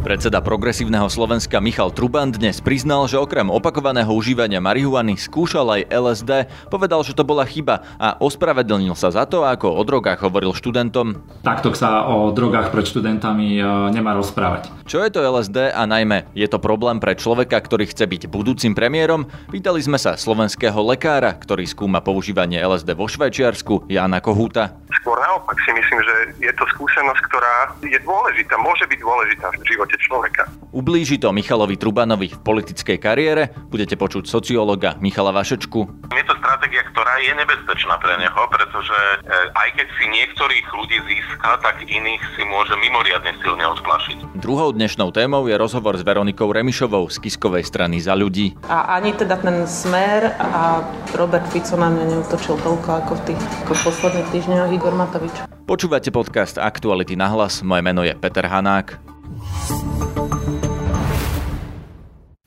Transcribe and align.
Predseda 0.00 0.40
progresívneho 0.40 1.12
Slovenska 1.12 1.60
Michal 1.60 1.92
Truban 1.92 2.32
dnes 2.32 2.64
priznal, 2.64 3.04
že 3.04 3.20
okrem 3.20 3.52
opakovaného 3.52 4.08
užívania 4.08 4.56
marihuany 4.56 5.20
skúšal 5.20 5.76
aj 5.76 5.92
LSD, 5.92 6.30
povedal, 6.72 7.04
že 7.04 7.12
to 7.12 7.20
bola 7.20 7.44
chyba 7.44 7.84
a 8.00 8.16
ospravedlnil 8.16 8.96
sa 8.96 9.12
za 9.12 9.28
to, 9.28 9.44
ako 9.44 9.76
o 9.76 9.82
drogách 9.84 10.24
hovoril 10.24 10.56
študentom. 10.56 11.20
Takto 11.44 11.76
sa 11.76 12.08
o 12.08 12.32
drogách 12.32 12.72
pred 12.72 12.88
študentami 12.88 13.60
e, 13.60 13.92
nemá 13.92 14.16
rozprávať. 14.16 14.72
Čo 14.88 15.04
je 15.04 15.12
to 15.12 15.20
LSD 15.20 15.68
a 15.68 15.84
najmä 15.84 16.32
je 16.32 16.48
to 16.48 16.56
problém 16.56 16.96
pre 16.96 17.12
človeka, 17.12 17.60
ktorý 17.60 17.84
chce 17.84 18.08
byť 18.08 18.22
budúcim 18.32 18.72
premiérom? 18.72 19.28
Pýtali 19.52 19.84
sme 19.84 20.00
sa 20.00 20.16
slovenského 20.16 20.80
lekára, 20.80 21.36
ktorý 21.36 21.68
skúma 21.68 22.00
používanie 22.00 22.56
LSD 22.56 22.96
vo 22.96 23.04
Švajčiarsku, 23.04 23.92
Jana 23.92 24.24
Kohúta. 24.24 24.80
Skôr 24.96 25.20
naopak 25.20 25.60
si 25.60 25.70
myslím, 25.76 26.00
že 26.02 26.14
je 26.40 26.52
to 26.56 26.64
skúsenosť, 26.72 27.20
ktorá 27.28 27.54
je 27.84 28.00
dôležitá, 28.02 28.56
môže 28.58 28.84
byť 28.88 28.98
dôležitá 28.98 29.46
v 29.54 29.64
živote 29.68 29.89
človeka. 29.98 30.46
Ublíži 30.70 31.18
to 31.18 31.34
Michalovi 31.34 31.74
Trubanovi 31.74 32.30
v 32.30 32.38
politickej 32.46 32.98
kariére? 33.02 33.50
Budete 33.70 33.98
počuť 33.98 34.30
sociológa 34.30 34.94
Michala 35.02 35.34
Vašečku. 35.34 36.10
Je 36.14 36.24
to 36.26 36.34
stratégia, 36.38 36.86
ktorá 36.94 37.18
je 37.18 37.32
nebezpečná 37.34 37.98
pre 37.98 38.14
neho, 38.22 38.42
pretože 38.46 38.98
e, 39.26 39.34
aj 39.50 39.68
keď 39.74 39.86
si 39.98 40.04
niektorých 40.06 40.66
ľudí 40.70 40.98
získa, 41.10 41.58
tak 41.58 41.82
iných 41.82 42.22
si 42.38 42.42
môže 42.46 42.74
mimoriadne 42.78 43.34
silne 43.42 43.66
odplašiť. 43.78 44.38
Druhou 44.38 44.70
dnešnou 44.70 45.10
témou 45.10 45.42
je 45.50 45.58
rozhovor 45.58 45.98
s 45.98 46.06
Veronikou 46.06 46.50
Remišovou 46.50 47.10
z 47.10 47.18
Kiskovej 47.18 47.66
strany 47.66 47.98
za 47.98 48.14
ľudí. 48.14 48.54
A 48.70 49.00
ani 49.00 49.14
teda 49.14 49.38
ten 49.42 49.66
smer 49.66 50.34
a 50.38 50.86
Robert 51.18 51.46
Fico 51.50 51.74
na 51.74 51.90
mňa 51.90 52.04
neutočil 52.18 52.58
toľko 52.62 52.88
ako 53.06 53.12
v 53.18 53.22
tých 53.34 53.40
ako 53.66 53.74
posledných 53.90 54.28
týždňoch 54.30 54.70
Igor 54.70 54.94
Matovič. 54.94 55.34
Počúvate 55.70 56.10
podcast 56.10 56.58
Aktuality 56.58 57.14
na 57.14 57.30
hlas, 57.30 57.62
moje 57.62 57.82
meno 57.86 58.02
je 58.02 58.10
Peter 58.18 58.42
Hanák. 58.42 59.19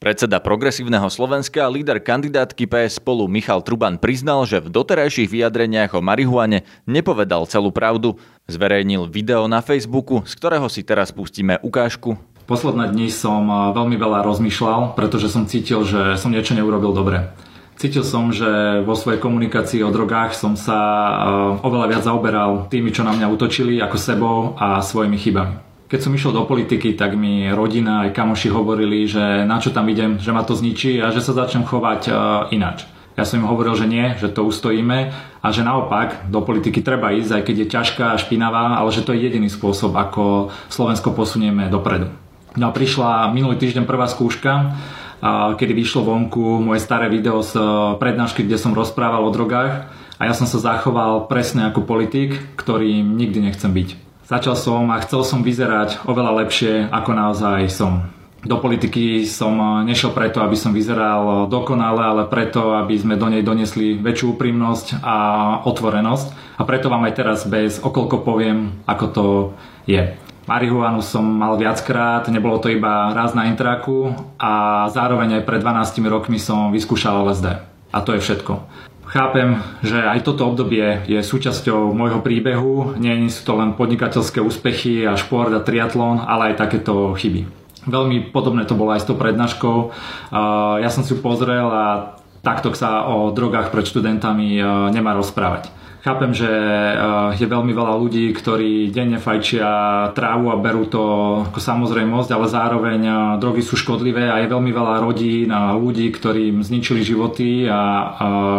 Predseda 0.04 0.44
progresívneho 0.44 1.08
Slovenska 1.08 1.64
a 1.64 1.72
líder 1.72 2.04
kandidátky 2.04 2.68
PS 2.68 3.00
spolu 3.00 3.24
Michal 3.32 3.64
Truban 3.64 3.96
priznal, 3.96 4.44
že 4.44 4.60
v 4.60 4.68
doterajších 4.68 5.32
vyjadreniach 5.32 5.96
o 5.96 6.04
marihuane 6.04 6.68
nepovedal 6.84 7.48
celú 7.48 7.72
pravdu. 7.72 8.20
Zverejnil 8.44 9.08
video 9.08 9.48
na 9.48 9.64
Facebooku, 9.64 10.20
z 10.28 10.36
ktorého 10.36 10.68
si 10.68 10.84
teraz 10.84 11.16
pustíme 11.16 11.56
ukážku. 11.64 12.20
Posledné 12.44 12.92
dni 12.92 13.08
som 13.08 13.48
veľmi 13.48 13.96
veľa 13.96 14.28
rozmýšľal, 14.28 14.92
pretože 14.92 15.32
som 15.32 15.48
cítil, 15.48 15.88
že 15.88 16.20
som 16.20 16.36
niečo 16.36 16.52
neurobil 16.52 16.92
dobre. 16.92 17.32
Cítil 17.80 18.04
som, 18.04 18.36
že 18.36 18.84
vo 18.84 19.00
svojej 19.00 19.24
komunikácii 19.24 19.88
o 19.88 19.90
drogách 19.96 20.36
som 20.36 20.60
sa 20.60 20.76
oveľa 21.64 21.88
viac 21.88 22.04
zaoberal 22.04 22.68
tými, 22.68 22.92
čo 22.92 23.08
na 23.08 23.16
mňa 23.16 23.32
utočili, 23.32 23.80
ako 23.80 23.96
sebou 23.96 24.38
a 24.60 24.84
svojimi 24.84 25.16
chybami. 25.16 25.56
Keď 25.88 26.00
som 26.00 26.16
išiel 26.16 26.34
do 26.34 26.48
politiky, 26.48 26.98
tak 26.98 27.14
mi 27.14 27.52
rodina 27.54 28.08
aj 28.08 28.18
kamoši 28.18 28.50
hovorili, 28.50 29.06
že 29.06 29.46
na 29.46 29.62
čo 29.62 29.70
tam 29.70 29.86
idem, 29.92 30.18
že 30.18 30.34
ma 30.34 30.42
to 30.42 30.58
zničí 30.58 30.98
a 31.04 31.14
že 31.14 31.22
sa 31.22 31.38
začnem 31.38 31.68
chovať 31.68 32.02
uh, 32.10 32.16
ináč. 32.50 32.90
Ja 33.14 33.30
som 33.30 33.46
im 33.46 33.50
hovoril, 33.50 33.78
že 33.78 33.86
nie, 33.86 34.18
že 34.18 34.34
to 34.34 34.42
ustojíme 34.42 35.14
a 35.14 35.48
že 35.54 35.62
naopak 35.62 36.34
do 36.34 36.42
politiky 36.42 36.82
treba 36.82 37.14
ísť, 37.14 37.32
aj 37.38 37.44
keď 37.46 37.56
je 37.62 37.68
ťažká 37.70 38.06
a 38.10 38.18
špinavá, 38.18 38.74
ale 38.74 38.90
že 38.90 39.06
to 39.06 39.14
je 39.14 39.22
jediný 39.22 39.54
spôsob, 39.54 39.94
ako 39.94 40.50
Slovensko 40.74 41.14
posunieme 41.14 41.70
dopredu. 41.70 42.10
No 42.58 42.70
a 42.70 42.76
prišla 42.76 43.30
minulý 43.30 43.62
týždeň 43.62 43.86
prvá 43.86 44.10
skúška, 44.10 44.74
kedy 45.56 45.74
vyšlo 45.78 46.10
vonku 46.10 46.60
moje 46.60 46.84
staré 46.84 47.08
video 47.08 47.40
z 47.40 47.56
e, 47.56 47.64
prednášky, 47.96 48.44
kde 48.44 48.60
som 48.60 48.76
rozprával 48.76 49.24
o 49.24 49.32
drogách 49.32 49.88
a 50.20 50.22
ja 50.28 50.36
som 50.36 50.44
sa 50.44 50.60
zachoval 50.60 51.32
presne 51.32 51.72
ako 51.72 51.88
politik, 51.88 52.36
ktorým 52.60 53.16
nikdy 53.16 53.40
nechcem 53.40 53.72
byť. 53.72 54.03
Začal 54.24 54.56
som 54.56 54.88
a 54.88 55.04
chcel 55.04 55.20
som 55.28 55.44
vyzerať 55.44 56.08
oveľa 56.08 56.48
lepšie, 56.48 56.88
ako 56.88 57.12
naozaj 57.12 57.68
som. 57.68 58.08
Do 58.44 58.60
politiky 58.60 59.24
som 59.28 59.56
nešiel 59.84 60.12
preto, 60.16 60.40
aby 60.44 60.56
som 60.56 60.76
vyzeral 60.76 61.48
dokonale, 61.48 62.04
ale 62.04 62.24
preto, 62.32 62.76
aby 62.76 62.96
sme 62.96 63.20
do 63.20 63.28
nej 63.28 63.44
donesli 63.44 64.00
väčšiu 64.00 64.36
úprimnosť 64.36 65.00
a 65.04 65.16
otvorenosť. 65.68 66.60
A 66.60 66.64
preto 66.64 66.88
vám 66.88 67.08
aj 67.08 67.14
teraz 67.20 67.40
bez 67.48 67.84
okolko 67.84 68.24
poviem, 68.24 68.84
ako 68.88 69.06
to 69.12 69.26
je. 69.88 70.16
Marihuanu 70.44 71.00
som 71.00 71.24
mal 71.24 71.56
viackrát, 71.56 72.28
nebolo 72.28 72.60
to 72.60 72.68
iba 72.68 73.16
raz 73.16 73.32
na 73.32 73.48
intraku 73.48 74.12
a 74.36 74.88
zároveň 74.92 75.40
aj 75.40 75.48
pred 75.48 75.64
12 75.64 76.04
rokmi 76.08 76.36
som 76.36 76.72
vyskúšal 76.72 77.28
LSD. 77.28 77.48
A 77.96 77.98
to 78.04 78.12
je 78.16 78.24
všetko. 78.24 78.60
Chápem, 79.14 79.62
že 79.86 79.94
aj 79.94 80.26
toto 80.26 80.50
obdobie 80.50 81.06
je 81.06 81.22
súčasťou 81.22 81.94
môjho 81.94 82.26
príbehu. 82.26 82.98
Nie 82.98 83.14
sú 83.30 83.46
to 83.46 83.54
len 83.54 83.78
podnikateľské 83.78 84.42
úspechy 84.42 85.06
a 85.06 85.14
šport 85.14 85.54
a 85.54 85.62
triatlon, 85.62 86.18
ale 86.18 86.50
aj 86.50 86.66
takéto 86.66 87.14
chyby. 87.14 87.46
Veľmi 87.86 88.34
podobné 88.34 88.66
to 88.66 88.74
bolo 88.74 88.90
aj 88.90 89.06
s 89.06 89.08
tou 89.14 89.14
prednáškou. 89.14 89.94
Ja 90.82 90.90
som 90.90 91.06
si 91.06 91.14
ju 91.14 91.22
pozrel 91.22 91.62
a 91.70 92.18
takto 92.42 92.74
sa 92.74 93.06
o 93.06 93.30
drogách 93.30 93.70
pred 93.70 93.86
študentami 93.86 94.58
nemá 94.90 95.14
rozprávať. 95.14 95.70
Chápem, 96.04 96.36
že 96.36 96.52
eh, 96.52 97.00
je 97.40 97.48
veľmi 97.48 97.72
veľa 97.72 97.96
ľudí, 97.96 98.36
ktorí 98.36 98.92
denne 98.92 99.24
fajčia 99.24 100.12
trávu 100.12 100.52
a 100.52 100.60
berú 100.60 100.84
to 100.84 101.04
ako 101.48 101.64
samozrejmosť, 101.64 102.30
ale 102.36 102.52
zároveň 102.52 103.00
eh, 103.08 103.16
drogy 103.40 103.64
sú 103.64 103.80
škodlivé 103.80 104.28
a 104.28 104.44
je 104.44 104.52
veľmi 104.52 104.68
veľa 104.76 105.00
rodín 105.00 105.48
a 105.56 105.72
ľudí, 105.80 106.12
ktorým 106.12 106.60
zničili 106.60 107.08
životy 107.08 107.72
a, 107.72 107.72
a 107.72 107.82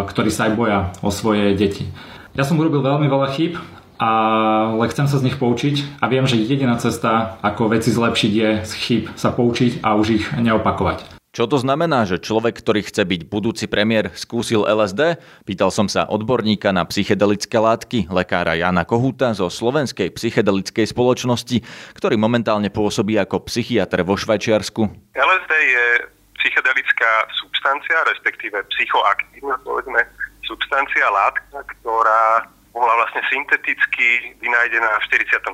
ktorí 0.08 0.32
sa 0.32 0.48
aj 0.48 0.52
boja 0.56 0.78
o 1.04 1.12
svoje 1.12 1.52
deti. 1.52 1.84
Ja 2.32 2.48
som 2.48 2.56
urobil 2.56 2.80
veľmi 2.80 3.12
veľa 3.12 3.28
chyb, 3.36 3.60
ale 4.00 4.88
chcem 4.88 5.04
sa 5.04 5.20
z 5.20 5.28
nich 5.28 5.36
poučiť 5.36 6.00
a 6.00 6.08
viem, 6.08 6.24
že 6.24 6.40
jediná 6.40 6.80
cesta, 6.80 7.36
ako 7.44 7.76
veci 7.76 7.92
zlepšiť, 7.92 8.32
je 8.32 8.48
z 8.64 8.72
chyb 8.72 9.04
sa 9.20 9.28
poučiť 9.36 9.84
a 9.84 9.92
už 10.00 10.06
ich 10.16 10.24
neopakovať. 10.32 11.14
Čo 11.34 11.50
to 11.50 11.58
znamená, 11.58 12.06
že 12.06 12.22
človek, 12.22 12.62
ktorý 12.62 12.86
chce 12.86 13.02
byť 13.02 13.26
budúci 13.26 13.66
premiér, 13.66 14.14
skúsil 14.14 14.70
LSD? 14.70 15.18
Pýtal 15.42 15.74
som 15.74 15.90
sa 15.90 16.06
odborníka 16.06 16.70
na 16.70 16.86
psychedelické 16.86 17.58
látky, 17.58 18.06
lekára 18.06 18.54
Jana 18.54 18.86
Kohúta 18.86 19.34
zo 19.34 19.50
Slovenskej 19.50 20.14
psychedelickej 20.14 20.86
spoločnosti, 20.94 21.58
ktorý 21.98 22.14
momentálne 22.14 22.70
pôsobí 22.70 23.18
ako 23.18 23.50
psychiatr 23.50 24.06
vo 24.06 24.14
Švajčiarsku. 24.14 24.86
LSD 25.18 25.52
je 25.58 25.86
psychedelická 26.38 27.26
substancia, 27.34 27.98
respektíve 28.14 28.62
psychoaktívna, 28.70 29.58
povedzme, 29.66 30.06
substancia, 30.46 31.02
látka, 31.10 31.66
ktorá 31.66 32.46
bola 32.70 32.94
vlastne 33.02 33.26
synteticky 33.26 34.38
vynajdená 34.38 35.02
v 35.02 35.06
43. 35.10 35.50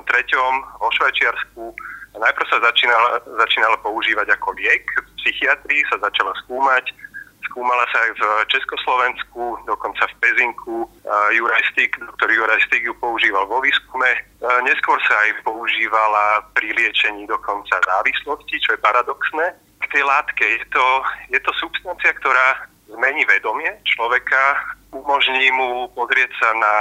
vo 0.77 0.89
Švajčiarsku 0.93 1.73
najprv 2.19 2.47
sa 2.51 2.57
začínala, 2.59 3.09
začínala 3.39 3.77
používať 3.79 4.35
ako 4.35 4.51
liek. 4.59 4.83
V 4.83 5.10
psychiatrii 5.21 5.85
sa 5.93 6.01
začala 6.01 6.33
skúmať. 6.45 6.89
Skúmala 7.51 7.83
sa 7.91 7.99
aj 8.07 8.11
v 8.15 8.23
Československu, 8.47 9.41
dokonca 9.67 10.07
v 10.07 10.17
Pezinku. 10.23 10.87
Juraj 11.35 11.63
Stig, 11.75 11.91
doktor 11.99 12.31
Juraj 12.31 12.63
Stig 12.63 12.87
ju 12.87 12.95
používal 12.95 13.43
vo 13.43 13.59
výskume. 13.59 14.07
Neskôr 14.63 14.95
sa 15.03 15.15
aj 15.27 15.43
používala 15.43 16.47
pri 16.55 16.71
liečení 16.71 17.27
dokonca 17.27 17.75
závislosti, 17.75 18.55
čo 18.55 18.71
je 18.71 18.79
paradoxné. 18.79 19.51
K 19.83 19.85
tej 19.91 20.03
látke 20.07 20.43
je 20.47 20.63
to, 20.71 20.87
je 21.27 21.39
to 21.43 21.51
substancia, 21.59 22.15
ktorá 22.23 22.71
zmení 22.87 23.27
vedomie 23.27 23.71
človeka, 23.83 24.55
umožní 24.95 25.51
mu 25.51 25.91
pozrieť 25.91 26.31
sa 26.39 26.55
na 26.55 26.75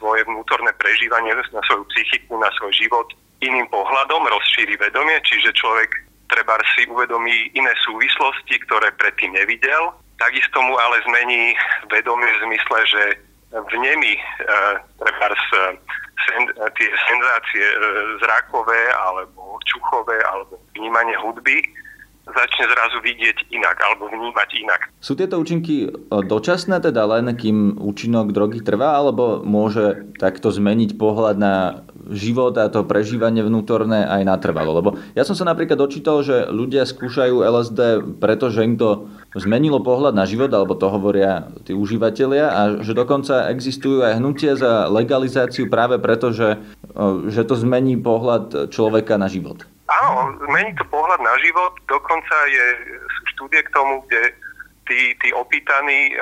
svoje 0.00 0.24
vnútorné 0.24 0.72
prežívanie, 0.80 1.36
na 1.52 1.62
svoju 1.68 1.84
psychiku, 1.92 2.40
na 2.40 2.48
svoj 2.56 2.72
život 2.72 3.08
iným 3.44 3.68
pohľadom, 3.68 4.32
rozšíri 4.32 4.80
vedomie, 4.80 5.20
čiže 5.28 5.52
človek 5.52 6.05
treba 6.28 6.58
si 6.74 6.86
uvedomí 6.86 7.54
iné 7.54 7.72
súvislosti, 7.82 8.58
ktoré 8.66 8.92
predtým 8.98 9.34
nevidel. 9.34 9.94
Takisto 10.16 10.58
mu 10.64 10.74
ale 10.80 11.02
zmení 11.04 11.52
vedomie 11.92 12.30
v 12.40 12.42
zmysle, 12.48 12.78
že 12.88 13.02
vnemy 13.52 14.12
e, 14.16 14.20
treba 14.96 15.26
sen, 16.26 16.42
tie 16.50 16.88
senzácie 17.06 17.66
e, 17.66 17.76
zrakové 18.20 18.90
alebo 18.96 19.60
čuchové 19.68 20.18
alebo 20.24 20.58
vnímanie 20.74 21.14
hudby 21.20 21.62
začne 22.26 22.66
zrazu 22.66 22.98
vidieť 23.06 23.54
inak 23.54 23.76
alebo 23.78 24.10
vnímať 24.10 24.48
inak. 24.58 24.80
Sú 24.98 25.14
tieto 25.14 25.38
účinky 25.38 25.86
e, 25.86 25.88
dočasné, 26.10 26.82
teda 26.82 27.06
len 27.06 27.30
kým 27.38 27.78
účinok 27.78 28.34
drogy 28.34 28.66
trvá, 28.66 28.98
alebo 28.98 29.46
môže 29.46 30.10
takto 30.18 30.50
zmeniť 30.50 30.98
pohľad 30.98 31.36
na 31.38 31.86
život 32.12 32.54
a 32.58 32.70
to 32.70 32.86
prežívanie 32.86 33.42
vnútorné 33.42 34.06
aj 34.06 34.22
natrvalo? 34.22 34.70
Lebo 34.76 34.90
ja 35.14 35.26
som 35.26 35.34
sa 35.34 35.46
napríklad 35.46 35.78
dočítal, 35.78 36.22
že 36.22 36.46
ľudia 36.48 36.86
skúšajú 36.86 37.42
LSD, 37.42 37.80
pretože 38.22 38.62
im 38.62 38.78
to 38.78 39.10
zmenilo 39.36 39.82
pohľad 39.84 40.16
na 40.16 40.24
život, 40.24 40.48
alebo 40.54 40.78
to 40.78 40.88
hovoria 40.88 41.50
tí 41.66 41.76
užívateľia 41.76 42.46
a 42.50 42.60
že 42.80 42.96
dokonca 42.96 43.50
existujú 43.52 44.06
aj 44.06 44.18
hnutie 44.22 44.56
za 44.56 44.88
legalizáciu 44.88 45.68
práve 45.68 46.00
preto, 46.00 46.32
že, 46.32 46.56
že 47.28 47.42
to 47.44 47.54
zmení 47.58 48.00
pohľad 48.00 48.72
človeka 48.72 49.20
na 49.20 49.28
život. 49.28 49.66
Áno, 49.86 50.34
mení 50.50 50.74
to 50.74 50.82
pohľad 50.90 51.22
na 51.22 51.34
život, 51.38 51.78
dokonca 51.86 52.36
je, 52.50 52.66
sú 53.06 53.22
štúdie 53.38 53.62
k 53.62 53.70
tomu, 53.70 54.02
kde 54.10 54.34
tí, 54.86 55.14
tí 55.18 55.28
opýtaní 55.34 56.14
e, 56.14 56.16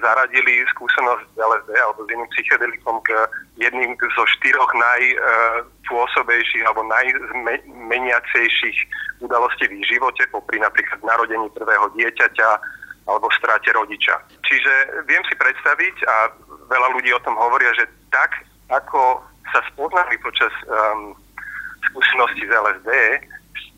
zaradili 0.00 0.64
skúsenosť 0.74 1.24
z 1.34 1.38
LSD 1.38 1.70
alebo 1.76 2.00
s 2.06 2.08
iným 2.14 2.30
psychedelikom 2.32 2.96
k 3.02 3.08
jedným 3.58 3.98
zo 4.14 4.24
štyroch 4.38 4.70
najpôsobejších 4.72 6.62
e, 6.62 6.66
alebo 6.66 6.86
najmeniacejších 6.86 8.78
udalostí 9.20 9.66
v 9.66 9.82
ich 9.82 9.86
živote, 9.90 10.22
popri 10.30 10.62
napríklad 10.62 11.02
narodení 11.02 11.50
prvého 11.52 11.90
dieťaťa 11.98 12.50
alebo 13.08 13.26
strate 13.34 13.72
rodiča. 13.72 14.20
Čiže 14.44 15.02
viem 15.08 15.24
si 15.26 15.34
predstaviť, 15.34 15.96
a 16.04 16.14
veľa 16.68 16.88
ľudí 16.92 17.10
o 17.16 17.24
tom 17.24 17.34
hovoria, 17.40 17.72
že 17.74 17.88
tak, 18.12 18.44
ako 18.68 19.24
sa 19.48 19.64
spoznali 19.72 20.20
počas 20.20 20.52
um, 20.68 21.16
skúsenosti 21.88 22.44
z 22.44 22.52
LSD, 22.52 22.90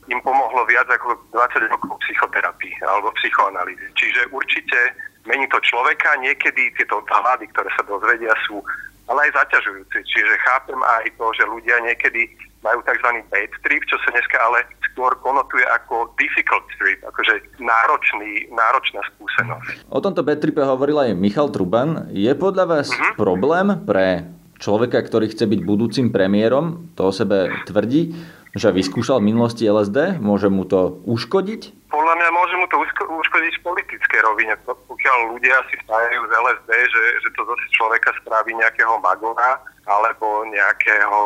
im 0.08 0.20
pomohlo 0.24 0.64
viac 0.64 0.88
ako 0.88 1.18
20 1.34 1.68
rokov 1.68 2.00
psychoterapii 2.06 2.74
alebo 2.86 3.12
psychoanalýzy. 3.20 3.86
Čiže 3.98 4.32
určite 4.32 4.96
mení 5.28 5.44
to 5.52 5.60
človeka, 5.60 6.16
niekedy 6.22 6.72
tieto 6.78 7.04
vlády, 7.04 7.44
ktoré 7.52 7.68
sa 7.76 7.84
dozvedia, 7.84 8.32
sú 8.48 8.64
ale 9.10 9.26
aj 9.26 9.42
zaťažujúce. 9.42 10.06
Čiže 10.06 10.34
chápem 10.46 10.78
aj 10.78 11.10
to, 11.18 11.26
že 11.34 11.44
ľudia 11.50 11.82
niekedy 11.82 12.30
majú 12.62 12.78
tzv. 12.86 13.08
bad 13.26 13.50
trip, 13.66 13.82
čo 13.90 13.98
sa 14.06 14.14
dneska 14.14 14.38
ale 14.38 14.62
skôr 14.86 15.16
konotuje 15.18 15.64
ako 15.66 16.14
difficult 16.14 16.62
trip, 16.78 17.00
akože 17.02 17.58
náročný, 17.58 18.46
náročná 18.54 19.00
skúsenosť. 19.14 19.90
O 19.90 19.98
tomto 19.98 20.22
bad 20.22 20.38
tripe 20.38 20.62
hovoril 20.62 21.10
aj 21.10 21.18
Michal 21.18 21.50
Truban. 21.50 22.06
Je 22.14 22.30
podľa 22.38 22.64
vás 22.68 22.88
mm-hmm. 22.92 23.14
problém 23.18 23.66
pre 23.82 24.30
človeka, 24.60 25.00
ktorý 25.00 25.32
chce 25.32 25.48
byť 25.48 25.60
budúcim 25.64 26.06
premiérom, 26.12 26.92
to 26.94 27.08
o 27.08 27.12
sebe 27.16 27.48
tvrdí, 27.64 28.12
že 28.54 28.74
vyskúšal 28.74 29.22
v 29.22 29.30
minulosti 29.30 29.62
LSD? 29.66 30.18
Môže 30.18 30.50
mu 30.50 30.66
to 30.66 30.98
uškodiť? 31.06 31.90
Podľa 31.90 32.14
mňa 32.18 32.28
môže 32.34 32.54
mu 32.58 32.66
to 32.70 32.76
uškodiť 33.06 33.54
v 33.58 33.66
politické 33.66 34.16
rovine. 34.22 34.54
Pokiaľ 34.66 35.18
ľudia 35.34 35.58
si 35.70 35.78
spájajú 35.86 36.22
z 36.26 36.32
LSD, 36.34 36.70
že, 36.70 37.04
že 37.22 37.28
to 37.34 37.42
zase 37.46 37.66
človeka 37.74 38.10
spraví 38.22 38.50
nejakého 38.54 38.94
magora 39.02 39.58
alebo 39.90 40.46
nejakého 40.46 41.20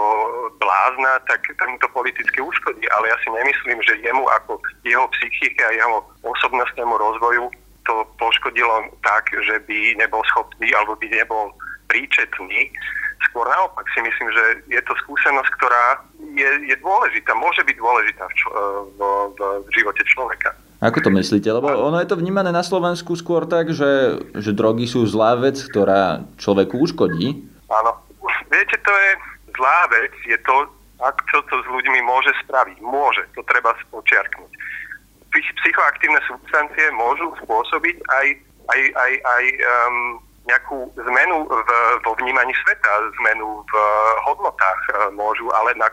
blázna, 0.57 1.21
tak, 1.29 1.45
tak 1.45 1.67
mu 1.69 1.77
to 1.81 1.89
politicky 1.93 2.41
uškodí. 2.41 2.85
Ale 2.97 3.13
ja 3.13 3.17
si 3.21 3.29
nemyslím, 3.33 3.81
že 3.85 4.01
jemu 4.01 4.25
ako 4.41 4.61
jeho 4.85 5.05
psychike 5.21 5.61
a 5.65 5.77
jeho 5.77 6.05
osobnostnému 6.25 6.97
rozvoju 6.97 7.49
to 7.85 7.95
poškodilo 8.17 8.89
tak, 9.05 9.29
že 9.45 9.61
by 9.69 10.01
nebol 10.01 10.25
schopný 10.33 10.73
alebo 10.73 10.97
by 10.97 11.09
nebol 11.13 11.53
príčetný 11.93 12.73
Skôr 13.31 13.47
naopak 13.51 13.87
si 13.95 14.01
myslím, 14.03 14.29
že 14.31 14.45
je 14.71 14.83
to 14.87 14.95
skúsenosť, 15.07 15.51
ktorá 15.59 15.85
je, 16.35 16.51
je 16.71 16.77
dôležitá, 16.79 17.35
môže 17.35 17.63
byť 17.67 17.77
dôležitá 17.79 18.25
v, 18.31 18.35
čo, 18.39 18.47
v, 18.95 19.01
v, 19.35 19.39
v 19.65 19.69
živote 19.75 20.03
človeka. 20.07 20.55
Ako 20.85 21.01
to 21.01 21.11
myslíte? 21.15 21.49
Lebo 21.49 21.73
ono 21.73 21.97
je 21.97 22.09
to 22.11 22.21
vnímané 22.21 22.53
na 22.53 22.61
Slovensku 22.61 23.17
skôr 23.17 23.49
tak, 23.49 23.73
že, 23.73 24.21
že 24.37 24.53
drogy 24.53 24.85
sú 24.85 25.09
zlá 25.09 25.39
vec, 25.41 25.57
ktorá 25.57 26.29
človeku 26.37 26.77
uškodí. 26.77 27.41
Áno. 27.73 27.93
Viete, 28.53 28.77
to 28.85 28.93
je 28.93 29.11
zlá 29.57 29.81
vec, 29.91 30.13
je 30.29 30.39
to, 30.45 30.69
ak 31.01 31.17
čo 31.33 31.41
to 31.49 31.57
s 31.59 31.67
ľuďmi 31.73 32.05
môže 32.05 32.31
spraviť. 32.45 32.79
Môže, 32.85 33.25
to 33.33 33.41
treba 33.49 33.73
spočiarknúť. 33.89 34.53
Psychoaktívne 35.35 36.21
substancie 36.29 36.87
môžu 36.95 37.35
spôsobiť 37.43 37.97
aj, 38.07 38.27
aj, 38.71 38.81
aj, 38.95 39.13
aj 39.25 39.45
um, 39.67 40.23
nejakú 40.45 40.93
zmenu 40.93 41.49
v, 41.49 41.71
vo 42.05 42.13
vnímaní 42.21 42.53
sveta, 42.65 42.93
zmenu 43.21 43.65
v 43.65 43.75
hodnotách 44.29 44.81
e, 44.85 44.93
môžu, 45.17 45.49
ale 45.57 45.73
na, 45.81 45.89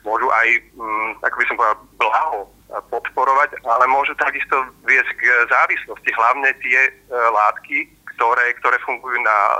môžu 0.00 0.32
aj, 0.32 0.48
mm, 0.72 1.10
ako 1.20 1.36
by 1.36 1.44
som 1.44 1.56
povedal, 1.60 1.78
blaho 2.00 2.40
podporovať, 2.88 3.60
ale 3.68 3.84
môžu 3.84 4.16
takisto 4.16 4.64
viesť 4.88 5.12
k 5.20 5.22
závislosti, 5.52 6.08
hlavne 6.16 6.50
tie 6.64 6.80
e, 6.88 6.92
látky, 7.12 7.78
ktoré, 8.16 8.56
ktoré 8.64 8.80
fungujú 8.80 9.20
na 9.20 9.36
e, 9.36 9.56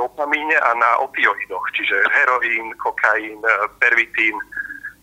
dopamíne 0.00 0.56
a 0.64 0.72
na 0.72 0.90
opioidoch, 1.04 1.64
čiže 1.76 2.08
heroín, 2.08 2.72
kokain, 2.80 3.36
pervitín 3.84 4.36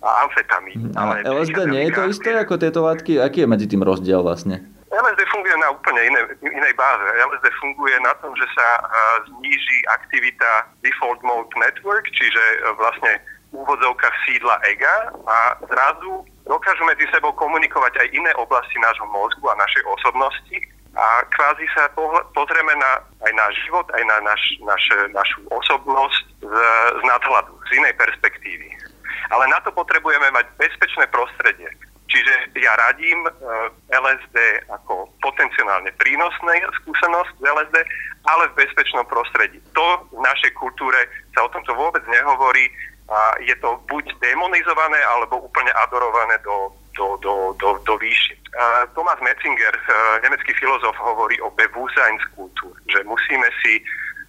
a 0.02 0.26
amfetamín. 0.26 0.90
Mhm. 0.90 0.98
Ale 0.98 1.14
LSD 1.22 1.60
nie 1.70 1.84
je 1.86 1.92
to 1.94 2.04
isté 2.10 2.34
ako 2.34 2.58
tieto 2.58 2.82
látky? 2.82 3.22
Aký 3.22 3.46
je 3.46 3.52
medzi 3.52 3.70
tým 3.70 3.86
rozdiel 3.86 4.26
vlastne? 4.26 4.81
LSD 4.92 5.24
funguje 5.32 5.56
na 5.56 5.72
úplne 5.72 6.02
iné, 6.04 6.20
inej 6.44 6.74
báze. 6.76 7.08
LSD 7.16 7.48
funguje 7.64 7.96
na 8.04 8.12
tom, 8.20 8.36
že 8.36 8.44
sa 8.52 8.68
uh, 8.84 8.88
zníži 9.24 9.78
aktivita 9.88 10.68
default 10.84 11.24
mode 11.24 11.48
network, 11.56 12.04
čiže 12.12 12.44
uh, 12.60 12.76
vlastne 12.76 13.24
úvodzovka 13.56 14.12
sídla 14.28 14.60
ega 14.68 15.12
a 15.28 15.60
zrazu 15.68 16.24
dokážu 16.48 16.84
medzi 16.88 17.04
sebou 17.12 17.36
komunikovať 17.36 18.00
aj 18.00 18.08
iné 18.16 18.32
oblasti 18.40 18.80
nášho 18.80 19.08
mozgu 19.12 19.44
a 19.52 19.60
našej 19.60 19.84
osobnosti 19.92 20.58
a 20.92 21.24
kvázi 21.32 21.64
sa 21.72 21.88
pozrieme 22.36 22.76
na, 22.76 23.00
aj 23.24 23.32
na 23.32 23.48
život, 23.64 23.88
aj 23.96 24.04
na 24.04 24.18
naš, 24.28 24.44
naš, 24.64 24.84
našu 25.16 25.40
osobnosť 25.48 26.26
z, 26.44 26.54
z 27.00 27.02
nadhľadu, 27.08 27.56
z 27.72 27.80
inej 27.80 27.96
perspektívy. 27.96 28.68
Ale 29.32 29.48
na 29.48 29.64
to 29.64 29.72
potrebujeme 29.72 30.28
mať 30.36 30.52
bezpečné 30.60 31.08
prostredie. 31.08 31.72
Čiže 32.12 32.60
ja 32.60 32.76
radím 32.76 33.24
eh, 33.24 33.32
LSD 33.96 34.68
ako 34.68 35.08
potenciálne 35.24 35.96
prínosné 35.96 36.60
skúsenosť 36.84 37.32
z 37.40 37.44
LSD, 37.48 37.78
ale 38.28 38.44
v 38.52 38.58
bezpečnom 38.60 39.08
prostredí. 39.08 39.64
To 39.74 39.86
v 40.12 40.20
našej 40.20 40.52
kultúre 40.60 41.08
sa 41.32 41.48
o 41.48 41.52
tomto 41.56 41.72
vôbec 41.74 42.04
nehovorí 42.12 42.68
a 43.12 43.36
je 43.44 43.56
to 43.60 43.76
buď 43.92 44.08
demonizované, 44.24 45.00
alebo 45.04 45.44
úplne 45.44 45.72
adorované 45.84 46.40
do, 46.48 46.72
do, 46.96 47.20
do, 47.20 47.52
do, 47.60 47.76
do 47.84 47.94
výši. 48.00 48.40
Thomas 48.92 49.20
Metzinger, 49.24 49.76
eh, 49.76 50.28
nemecký 50.28 50.52
filozof, 50.60 50.96
hovorí 51.00 51.40
o 51.40 51.52
Bewusstseinskultúr, 51.56 52.76
že 52.92 53.00
musíme 53.08 53.48
si 53.64 53.80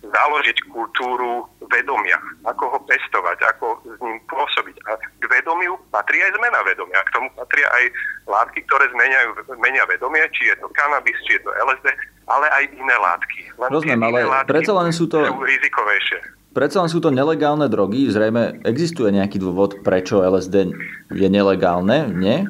založiť 0.02 0.58
kultúru 0.69 1.46
vedomia, 1.70 2.19
ako 2.43 2.75
ho 2.75 2.78
pestovať, 2.84 3.38
ako 3.54 3.66
s 3.87 3.99
ním 4.02 4.19
pôsobiť. 4.26 4.76
A 4.90 4.99
k 4.99 5.25
vedomiu 5.31 5.78
patrí 5.94 6.19
aj 6.19 6.34
zmena 6.34 6.58
vedomia. 6.66 7.00
K 7.06 7.14
tomu 7.14 7.28
patria 7.38 7.70
aj 7.70 7.84
látky, 8.26 8.60
ktoré 8.66 8.90
zmeniajú, 8.90 9.28
zmenia 9.46 9.87
vedomie, 9.87 10.26
či 10.34 10.50
je 10.50 10.56
to 10.58 10.66
kanabis, 10.75 11.16
či 11.25 11.38
je 11.38 11.43
to 11.46 11.50
LSD, 11.54 11.87
ale 12.26 12.46
aj 12.50 12.64
iné 12.75 12.96
látky. 12.99 13.40
Len 13.56 13.69
Rozumiem, 13.70 14.02
ale 14.02 14.19
predsa 14.44 14.72
len 14.75 14.90
sú 14.90 15.06
to... 15.06 15.22
Sú 15.22 15.38
rizikovejšie. 15.38 16.19
Predsa 16.52 16.84
len 16.84 16.90
sú 16.93 17.00
to 17.00 17.08
nelegálne 17.08 17.64
drogy, 17.72 18.12
zrejme 18.12 18.60
existuje 18.69 19.08
nejaký 19.08 19.40
dôvod, 19.40 19.81
prečo 19.81 20.20
LSD 20.20 20.76
je 21.08 21.28
nelegálne, 21.32 22.12
nie? 22.12 22.44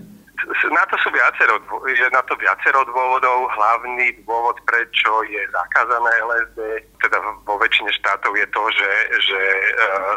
Na 0.75 0.85
sú 1.03 1.11
viacero, 1.11 1.59
je 1.91 2.07
na 2.15 2.23
to 2.25 2.39
viacero 2.39 2.87
dôvodov. 2.87 3.51
Hlavný 3.59 4.15
dôvod, 4.23 4.57
prečo 4.65 5.11
je 5.27 5.43
zakázané 5.51 6.11
LSD, 6.23 6.59
teda 7.03 7.19
vo 7.43 7.59
väčšine 7.59 7.91
štátov 7.99 8.33
je 8.39 8.47
to, 8.55 8.63
že, 8.71 8.93
že 9.27 9.41
eh, 9.43 10.15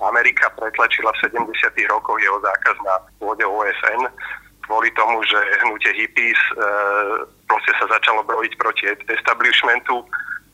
Amerika 0.00 0.48
pretlačila 0.56 1.12
v 1.20 1.28
70. 1.28 1.92
rokoch 1.92 2.16
jeho 2.16 2.40
zákaz 2.40 2.76
na 2.82 2.96
pôde 3.20 3.44
OSN 3.44 4.08
kvôli 4.66 4.88
tomu, 4.96 5.20
že 5.26 5.36
hnutie 5.66 5.92
hippies 5.92 6.38
e, 6.38 6.52
proste 7.50 7.72
sa 7.76 7.86
začalo 7.98 8.22
brojiť 8.24 8.52
proti 8.56 8.88
establishmentu, 9.10 10.00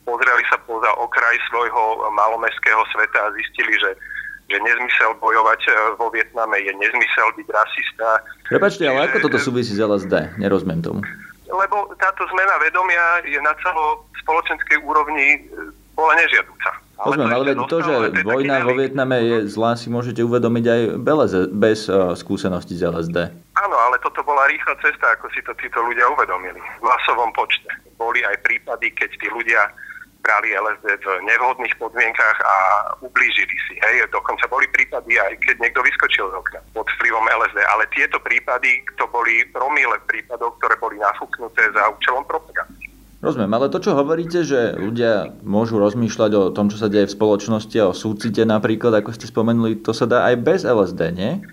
pozreli 0.03 0.43
sa 0.49 0.57
poza 0.65 0.89
okraj 0.97 1.37
svojho 1.47 2.09
malomestského 2.11 2.81
sveta 2.91 3.29
a 3.29 3.33
zistili, 3.37 3.77
že 3.77 3.95
že 4.49 4.57
nezmysel 4.57 5.13
bojovať 5.21 5.61
e, 5.69 5.71
vo 6.01 6.09
Vietname 6.09 6.57
je 6.57 6.73
nezmysel 6.73 7.27
byť 7.37 7.47
rasista. 7.53 8.07
Prepačte, 8.49 8.83
ale 8.89 9.05
ako 9.05 9.29
toto 9.29 9.37
súvisí 9.37 9.77
s 9.77 9.79
LSD? 9.79 10.41
Nerozumiem 10.41 10.81
tomu. 10.81 11.05
Lebo 11.49 11.93
táto 12.01 12.25
zmena 12.33 12.57
vedomia 12.61 13.21
je 13.25 13.37
na 13.41 13.53
celo 13.61 14.05
spoločenskej 14.25 14.81
úrovni 14.81 15.37
e, 15.37 15.69
bola 15.93 16.17
nežiaduca. 16.17 16.69
Rozumiem, 16.99 17.31
ale 17.31 17.55
to, 17.71 17.77
že 17.79 17.93
vojna 18.27 18.59
vo 18.67 18.75
Vietname 18.75 19.17
je 19.23 19.37
zlá, 19.47 19.79
si 19.79 19.87
môžete 19.87 20.19
uvedomiť 20.19 20.65
aj 20.67 20.81
bez, 20.99 21.31
bez 21.55 21.79
uh, 21.87 22.11
skúsenosti 22.11 22.75
z 22.75 22.91
LSD. 22.91 23.17
Áno, 23.55 23.77
ale 23.79 23.95
toto 24.03 24.19
bola 24.27 24.43
rýchla 24.51 24.75
cesta, 24.83 25.15
ako 25.15 25.31
si 25.31 25.39
to 25.47 25.55
títo 25.63 25.79
ľudia 25.79 26.03
uvedomili. 26.11 26.59
V 26.59 26.83
masovom 26.83 27.31
počte. 27.31 27.71
Boli 27.95 28.19
aj 28.27 28.43
prípady, 28.43 28.91
keď 28.99 29.15
tí 29.15 29.27
ľudia 29.31 29.71
brali 30.23 30.51
LSD 30.53 30.99
v 30.99 31.07
nevhodných 31.25 31.75
podmienkach 31.79 32.37
a 32.43 32.55
ublížili 33.01 33.55
si. 33.67 33.75
Hej. 33.79 34.07
Dokonca 34.11 34.45
boli 34.51 34.67
prípady, 34.69 35.15
aj 35.15 35.39
keď 35.43 35.55
niekto 35.63 35.81
vyskočil 35.81 36.29
z 36.29 36.35
okna 36.37 36.59
pod 36.75 36.87
vplyvom 36.99 37.25
LSD, 37.25 37.59
ale 37.65 37.83
tieto 37.95 38.19
prípady, 38.19 38.83
to 38.99 39.07
boli 39.09 39.47
promile 39.49 39.97
prípadov, 40.05 40.59
ktoré 40.59 40.75
boli 40.77 40.99
nafúknuté 40.99 41.71
za 41.71 41.89
účelom 41.89 42.23
propagandy. 42.27 42.89
Rozumiem, 43.19 43.51
ale 43.51 43.67
to, 43.67 43.83
čo 43.83 43.99
hovoríte, 43.99 44.47
že 44.47 44.79
ľudia 44.79 45.35
môžu 45.43 45.75
rozmýšľať 45.75 46.31
o 46.39 46.43
tom, 46.55 46.71
čo 46.71 46.79
sa 46.79 46.87
deje 46.87 47.11
v 47.11 47.15
spoločnosti 47.19 47.75
a 47.75 47.91
o 47.91 47.97
súcite 47.97 48.47
napríklad, 48.47 48.95
ako 48.95 49.11
ste 49.11 49.27
spomenuli, 49.27 49.83
to 49.83 49.91
sa 49.91 50.07
dá 50.07 50.23
aj 50.31 50.35
bez 50.39 50.63
LSD, 50.63 51.01
nie? 51.19 51.43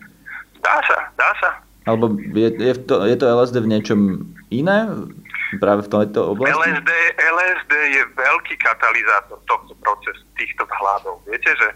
Dá 0.62 0.78
sa, 0.86 1.10
dá 1.18 1.30
sa. 1.42 1.50
Alebo 1.90 2.14
je, 2.18 2.54
je, 2.54 2.74
to, 2.86 3.02
je 3.02 3.16
to 3.18 3.26
LSD 3.26 3.66
v 3.66 3.70
niečom 3.70 4.00
iné? 4.54 4.86
Práve 5.62 5.86
v 5.86 5.90
tejto 5.92 6.34
oblasti? 6.34 6.54
LSD, 6.54 6.90
LSD 7.16 7.72
je 7.94 8.02
veľký 8.18 8.54
katalizátor 8.58 9.38
tohto 9.46 9.72
procesu, 9.82 10.22
týchto 10.34 10.66
vzhľadov. 10.66 11.22
Viete, 11.26 11.50
že 11.54 11.68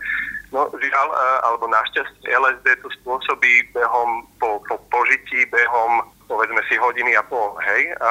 no, 0.51 0.67
žiaľ, 0.75 1.09
alebo 1.47 1.71
našťastie 1.71 2.29
LSD 2.31 2.67
to 2.83 2.89
spôsobí 3.03 3.71
behom 3.75 4.27
po, 4.43 4.59
po 4.67 4.77
požití, 4.91 5.47
behom 5.49 6.03
povedzme 6.31 6.63
si 6.71 6.79
hodiny 6.79 7.19
a 7.19 7.27
pol, 7.27 7.59
hej. 7.59 7.91
A, 7.99 8.11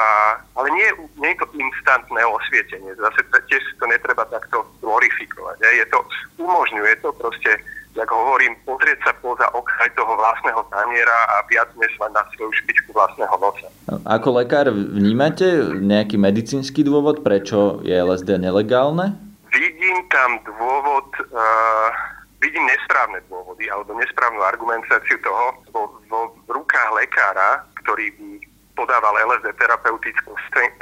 ale 0.60 0.68
nie, 0.76 0.88
nie 1.16 1.32
je 1.32 1.40
to 1.40 1.48
instantné 1.56 2.20
osvietenie. 2.20 2.92
Zase 3.00 3.24
tiež 3.48 3.64
to 3.80 3.88
netreba 3.88 4.28
takto 4.28 4.60
glorifikovať. 4.84 5.56
Hej. 5.64 5.74
Je 5.80 5.86
to, 5.88 5.98
umožňuje 6.36 7.00
to 7.00 7.16
proste 7.16 7.56
jak 7.94 8.10
hovorím, 8.10 8.54
pozrieť 8.62 8.98
sa 9.02 9.12
poza 9.18 9.46
okraj 9.50 9.90
toho 9.98 10.12
vlastného 10.14 10.62
taniera 10.70 11.18
a 11.34 11.42
viac 11.50 11.70
než 11.74 11.90
len 11.98 12.12
na 12.14 12.22
svoju 12.34 12.52
špičku 12.62 12.94
vlastného 12.94 13.34
nosa. 13.42 13.68
Ako 14.06 14.38
lekár 14.38 14.70
vnímate 14.70 15.74
nejaký 15.74 16.14
medicínsky 16.14 16.86
dôvod, 16.86 17.26
prečo 17.26 17.82
je 17.82 17.94
LSD 17.94 18.38
nelegálne? 18.38 19.18
Vidím 19.50 20.06
tam 20.14 20.38
dôvod, 20.46 21.10
uh, 21.34 21.90
vidím 22.38 22.62
nesprávne 22.70 23.18
dôvody 23.26 23.66
alebo 23.66 23.98
nesprávnu 23.98 24.38
argumentáciu 24.46 25.18
toho, 25.26 25.58
vo, 25.74 25.82
vo 26.06 26.20
rukách 26.46 26.94
lekára, 26.94 27.66
ktorý 27.82 28.14
by 28.14 28.28
podával 28.78 29.12
LSD 29.28 29.52
terapeutickom 29.60 30.32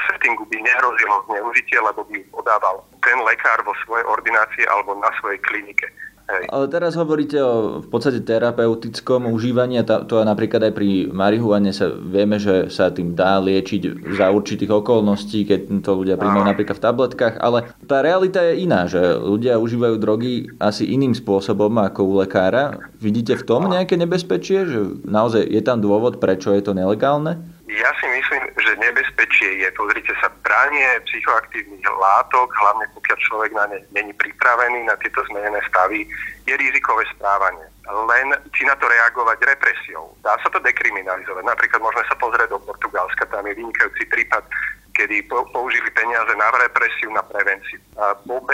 settingu 0.06 0.46
by 0.46 0.58
nehrozilo 0.62 1.24
zneužitie, 1.26 1.82
lebo 1.82 2.06
by 2.06 2.20
podával 2.30 2.84
ten 3.02 3.18
lekár 3.26 3.58
vo 3.66 3.74
svojej 3.82 4.06
ordinácii 4.06 4.64
alebo 4.70 4.94
na 5.00 5.10
svojej 5.18 5.40
klinike. 5.42 5.88
Hej. 6.28 6.44
Ale 6.52 6.68
teraz 6.68 6.92
hovoríte 6.92 7.40
o 7.40 7.80
v 7.80 7.88
podstate 7.88 8.20
terapeutickom 8.20 9.32
užívaní 9.32 9.80
a 9.80 10.04
to 10.04 10.20
napríklad 10.20 10.60
aj 10.68 10.72
pri 10.76 11.08
marihuane 11.08 11.72
sa 11.72 11.88
vieme, 11.88 12.36
že 12.36 12.68
sa 12.68 12.92
tým 12.92 13.16
dá 13.16 13.40
liečiť 13.40 14.12
za 14.12 14.28
určitých 14.28 14.68
okolností, 14.68 15.48
keď 15.48 15.80
to 15.80 15.96
ľudia 15.96 16.20
príjmajú 16.20 16.44
napríklad 16.44 16.76
v 16.76 16.84
tabletkách, 16.84 17.34
ale 17.40 17.72
tá 17.88 18.04
realita 18.04 18.44
je 18.44 18.60
iná, 18.60 18.84
že 18.84 19.00
ľudia 19.00 19.56
užívajú 19.56 19.96
drogy 19.96 20.52
asi 20.60 20.84
iným 20.92 21.16
spôsobom 21.16 21.72
ako 21.80 22.04
u 22.04 22.12
lekára. 22.20 22.76
Vidíte 23.00 23.40
v 23.40 23.46
tom 23.48 23.64
nejaké 23.64 23.96
nebezpečie, 23.96 24.68
že 24.68 24.80
naozaj 25.08 25.48
je 25.48 25.62
tam 25.64 25.80
dôvod, 25.80 26.20
prečo 26.20 26.52
je 26.52 26.60
to 26.60 26.76
nelegálne? 26.76 27.40
Ja 27.68 27.92
si 28.00 28.08
myslím, 28.08 28.48
že 28.64 28.80
nebezpečie 28.80 29.60
je, 29.60 29.68
pozrite 29.76 30.16
sa, 30.24 30.32
branie 30.40 30.88
psychoaktívnych 31.04 31.84
látok, 31.84 32.48
hlavne 32.48 32.88
pokiaľ 32.96 33.18
človek 33.20 33.50
na 33.52 33.64
ne 33.68 33.78
není 33.92 34.16
pripravený, 34.16 34.88
na 34.88 34.96
tieto 34.96 35.20
zmenené 35.28 35.60
stavy, 35.68 36.08
je 36.48 36.54
rizikové 36.56 37.04
správanie. 37.12 37.68
Len 37.84 38.32
či 38.56 38.64
na 38.64 38.72
to 38.80 38.88
reagovať 38.88 39.44
represiou. 39.44 40.16
Dá 40.24 40.40
sa 40.40 40.48
to 40.48 40.64
dekriminalizovať. 40.64 41.44
Napríklad 41.44 41.84
môžeme 41.84 42.08
sa 42.08 42.16
pozrieť 42.16 42.56
do 42.56 42.60
Portugalska, 42.64 43.28
tam 43.28 43.44
je 43.44 43.60
vynikajúci 43.60 44.04
prípad, 44.08 44.48
kedy 44.96 45.28
použili 45.28 45.92
peniaze 45.92 46.32
na 46.40 46.48
represiu, 46.56 47.12
na 47.12 47.20
prevenciu. 47.20 47.78
A 48.00 48.16
po 48.16 48.40
B 48.48 48.50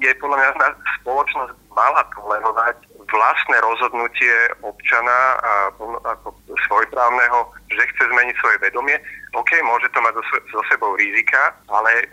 je 0.00 0.10
podľa 0.24 0.56
mňa 0.56 0.68
spoločnosť 1.04 1.52
mala 1.76 2.02
tolerovať 2.16 2.76
vlastné 3.14 3.56
rozhodnutie 3.62 4.34
občana 4.66 5.38
a, 5.38 5.72
ako 6.02 6.34
svojprávneho, 6.66 7.38
že 7.70 7.82
chce 7.94 8.04
zmeniť 8.10 8.36
svoje 8.42 8.58
vedomie. 8.58 8.98
OK, 9.34 9.50
môže 9.66 9.90
to 9.90 9.98
mať 10.02 10.14
so, 10.50 10.60
sebou 10.70 10.94
rizika, 10.98 11.54
ale 11.70 11.90
e, 11.90 12.04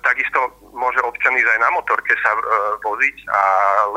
takisto 0.00 0.48
môže 0.72 1.00
občan 1.04 1.36
ísť 1.36 1.48
aj 1.56 1.60
na 1.60 1.70
motorke 1.76 2.12
sa 2.24 2.32
e, 2.32 2.40
voziť 2.80 3.16
a 3.28 3.40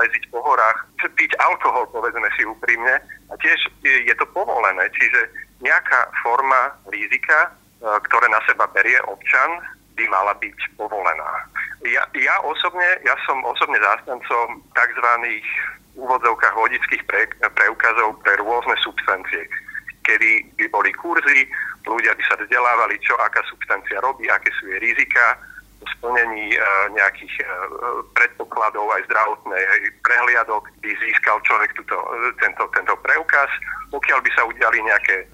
leziť 0.03 0.23
po 0.31 0.43
horách, 0.43 0.83
piť 1.15 1.31
alkohol, 1.39 1.87
povedzme 1.91 2.27
si 2.35 2.43
úprimne. 2.43 2.99
A 3.31 3.33
tiež 3.39 3.59
je, 3.83 4.07
je 4.07 4.15
to 4.19 4.27
povolené, 4.35 4.87
čiže 4.99 5.31
nejaká 5.63 6.11
forma 6.19 6.75
rizika, 6.91 7.47
e, 7.47 7.49
ktoré 8.07 8.27
na 8.27 8.43
seba 8.43 8.67
berie 8.75 8.99
občan, 9.07 9.63
by 9.95 10.03
mala 10.09 10.33
byť 10.41 10.57
povolená. 10.75 11.31
Ja, 11.85 12.03
ja 12.15 12.35
osobne, 12.43 12.99
ja 13.03 13.15
som 13.27 13.43
osobne 13.45 13.77
zástancom 13.79 14.63
tzv 14.73 15.07
úvodzovkách 15.95 16.55
vodických 16.57 17.03
pre, 17.05 17.29
preukazov 17.53 18.17
pre 18.25 18.33
rôzne 18.41 18.75
substancie, 18.81 19.45
kedy 20.03 20.45
by 20.59 20.65
boli 20.73 20.91
kurzy, 20.97 21.47
ľudia 21.87 22.13
by 22.15 22.23
sa 22.27 22.35
vzdelávali, 22.39 22.99
čo 22.99 23.15
aká 23.19 23.39
substancia 23.47 24.01
robí, 24.03 24.27
aké 24.27 24.51
sú 24.59 24.67
jej 24.71 24.79
rizika, 24.81 25.37
splnení 25.83 26.55
e, 26.55 26.59
nejakých 26.95 27.43
e, 27.43 27.45
predpokladov 28.15 28.87
aj 28.91 29.03
zdravotnej 29.07 29.63
prehliadok 30.03 30.63
by 30.79 30.91
získal 30.99 31.39
človek 31.43 31.75
túto, 31.75 31.95
tento, 32.39 32.63
tento 32.71 32.95
preukaz. 33.03 33.51
Pokiaľ 33.91 34.19
by 34.25 34.31
sa 34.33 34.47
udiali 34.47 34.79
nejaké 34.83 35.15
e, 35.23 35.25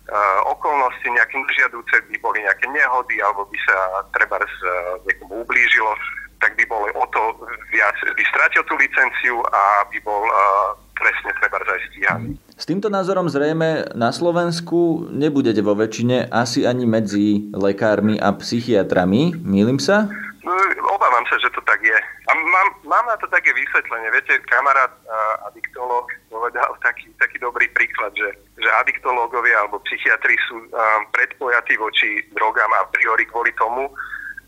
okolnosti, 0.49 1.05
nejaké 1.05 1.37
nežiaduce, 1.37 1.95
by 2.09 2.17
boli 2.21 2.41
nejaké 2.41 2.65
nehody 2.69 3.21
alebo 3.21 3.45
by 3.45 3.59
sa 3.65 3.77
treba 4.13 4.41
z, 4.41 4.57
e, 4.65 4.73
niekomu 5.09 5.45
ublížilo, 5.45 5.93
tak 6.39 6.55
by 6.55 6.63
bol 6.71 6.83
o 6.87 7.05
to 7.11 7.23
viac, 7.71 7.95
by 8.03 8.23
stratil 8.31 8.63
tú 8.63 8.73
licenciu 8.79 9.43
a 9.51 9.83
by 9.91 9.99
bol 10.03 10.23
uh, 10.23 10.71
trestne 10.95 11.31
treba 11.39 11.59
aj 11.63 11.81
stíhaný. 11.91 12.29
S 12.59 12.67
týmto 12.67 12.91
názorom 12.91 13.31
zrejme 13.31 13.95
na 13.95 14.11
Slovensku 14.11 15.07
nebudete 15.11 15.63
vo 15.63 15.75
väčšine 15.75 16.27
asi 16.31 16.67
ani 16.67 16.83
medzi 16.83 17.47
lekármi 17.55 18.19
a 18.19 18.35
psychiatrami. 18.35 19.35
Mýlim 19.39 19.79
sa? 19.79 20.11
No, 20.43 20.55
obávam 20.91 21.23
sa, 21.27 21.35
že 21.39 21.51
to 21.55 21.61
tak 21.63 21.79
je. 21.83 21.99
A 21.99 22.31
mám, 22.35 22.67
mám 22.87 23.05
na 23.07 23.15
to 23.19 23.27
také 23.31 23.51
vysvetlenie. 23.55 24.11
Viete, 24.11 24.39
kamarát 24.47 24.91
uh, 25.07 25.47
adiktolog 25.51 26.07
povedal 26.31 26.71
taký, 26.79 27.11
taký 27.19 27.37
dobrý 27.43 27.67
príklad, 27.75 28.15
že, 28.15 28.29
že 28.59 28.69
adiktológovia 28.79 29.65
alebo 29.65 29.83
psychiatri 29.83 30.35
sú 30.47 30.55
um, 30.63 30.69
predpojatí 31.11 31.75
voči 31.75 32.23
drogám 32.31 32.71
a 32.79 32.87
priori 32.91 33.27
kvôli 33.27 33.51
tomu, 33.59 33.91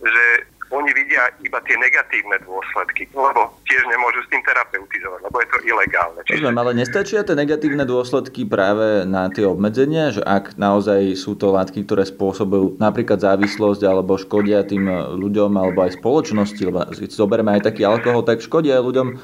že 0.02 0.48
oni 0.72 0.92
vidia 0.96 1.28
iba 1.44 1.60
tie 1.68 1.76
negatívne 1.76 2.40
dôsledky, 2.48 3.12
lebo 3.12 3.52
tiež 3.68 3.84
nemôžu 3.92 4.24
s 4.24 4.32
tým 4.32 4.42
terapeutizovať, 4.48 5.20
lebo 5.28 5.38
je 5.44 5.48
to 5.52 5.58
ilegálne. 5.68 6.20
Čiže... 6.24 6.34
Rozumiem, 6.40 6.60
ale 6.64 6.72
nestačia 6.80 7.22
tie 7.28 7.36
negatívne 7.36 7.84
dôsledky 7.84 8.48
práve 8.48 9.04
na 9.04 9.28
tie 9.28 9.44
obmedzenia, 9.44 10.16
že 10.16 10.24
ak 10.24 10.56
naozaj 10.56 11.20
sú 11.20 11.36
to 11.36 11.52
látky, 11.52 11.84
ktoré 11.84 12.08
spôsobujú 12.08 12.80
napríklad 12.80 13.20
závislosť 13.20 13.82
alebo 13.84 14.16
škodia 14.16 14.64
tým 14.64 14.88
ľuďom 15.20 15.52
alebo 15.60 15.84
aj 15.84 16.00
spoločnosti, 16.00 16.62
lebo 16.64 16.88
keď 16.88 17.12
zoberieme 17.12 17.60
aj 17.60 17.68
taký 17.68 17.84
alkohol, 17.84 18.24
tak 18.24 18.40
škodia 18.40 18.80
aj 18.80 18.84
ľuďom 18.88 19.08
e, 19.12 19.16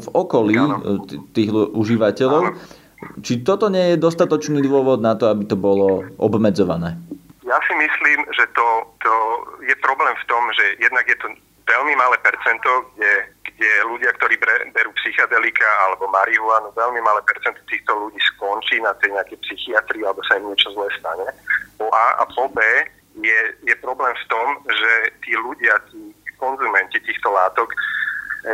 v 0.00 0.06
okolí 0.16 0.56
e, 0.56 0.66
tých 1.36 1.52
užívateľov. 1.52 2.56
Či 3.20 3.44
toto 3.44 3.68
nie 3.68 3.92
je 3.92 4.00
dostatočný 4.00 4.64
dôvod 4.64 5.04
na 5.04 5.12
to, 5.12 5.28
aby 5.28 5.44
to 5.44 5.60
bolo 5.60 6.08
obmedzované? 6.16 6.96
Ja 7.46 7.62
si 7.62 7.74
myslím, 7.78 8.26
že 8.34 8.44
to, 8.58 8.66
to 9.06 9.12
je 9.62 9.76
problém 9.78 10.14
v 10.18 10.26
tom, 10.26 10.42
že 10.50 10.82
jednak 10.82 11.06
je 11.06 11.14
to 11.22 11.30
veľmi 11.66 11.94
malé 11.94 12.18
percento, 12.18 12.90
kde, 12.94 13.12
kde 13.46 13.70
ľudia, 13.86 14.10
ktorí 14.18 14.34
berú 14.74 14.90
psychedelika 14.98 15.66
alebo 15.86 16.10
marihuanu, 16.10 16.74
veľmi 16.74 16.98
malé 17.02 17.22
percento 17.22 17.62
týchto 17.70 17.94
ľudí 17.94 18.18
skončí 18.34 18.82
na 18.82 18.94
tej 18.98 19.14
nejakej 19.14 19.38
psychiatrii 19.46 20.02
alebo 20.02 20.22
sa 20.26 20.42
im 20.42 20.50
niečo 20.50 20.74
zlé 20.74 20.90
stane. 20.98 21.26
Po 21.78 21.86
A 21.90 22.06
a 22.18 22.24
po 22.34 22.50
B 22.50 22.58
je, 23.22 23.40
je 23.62 23.74
problém 23.78 24.14
v 24.14 24.26
tom, 24.26 24.46
že 24.66 24.92
tí 25.22 25.34
ľudia, 25.38 25.74
tí 25.90 26.14
konzumenti 26.42 26.98
týchto 27.02 27.30
látok 27.32 27.70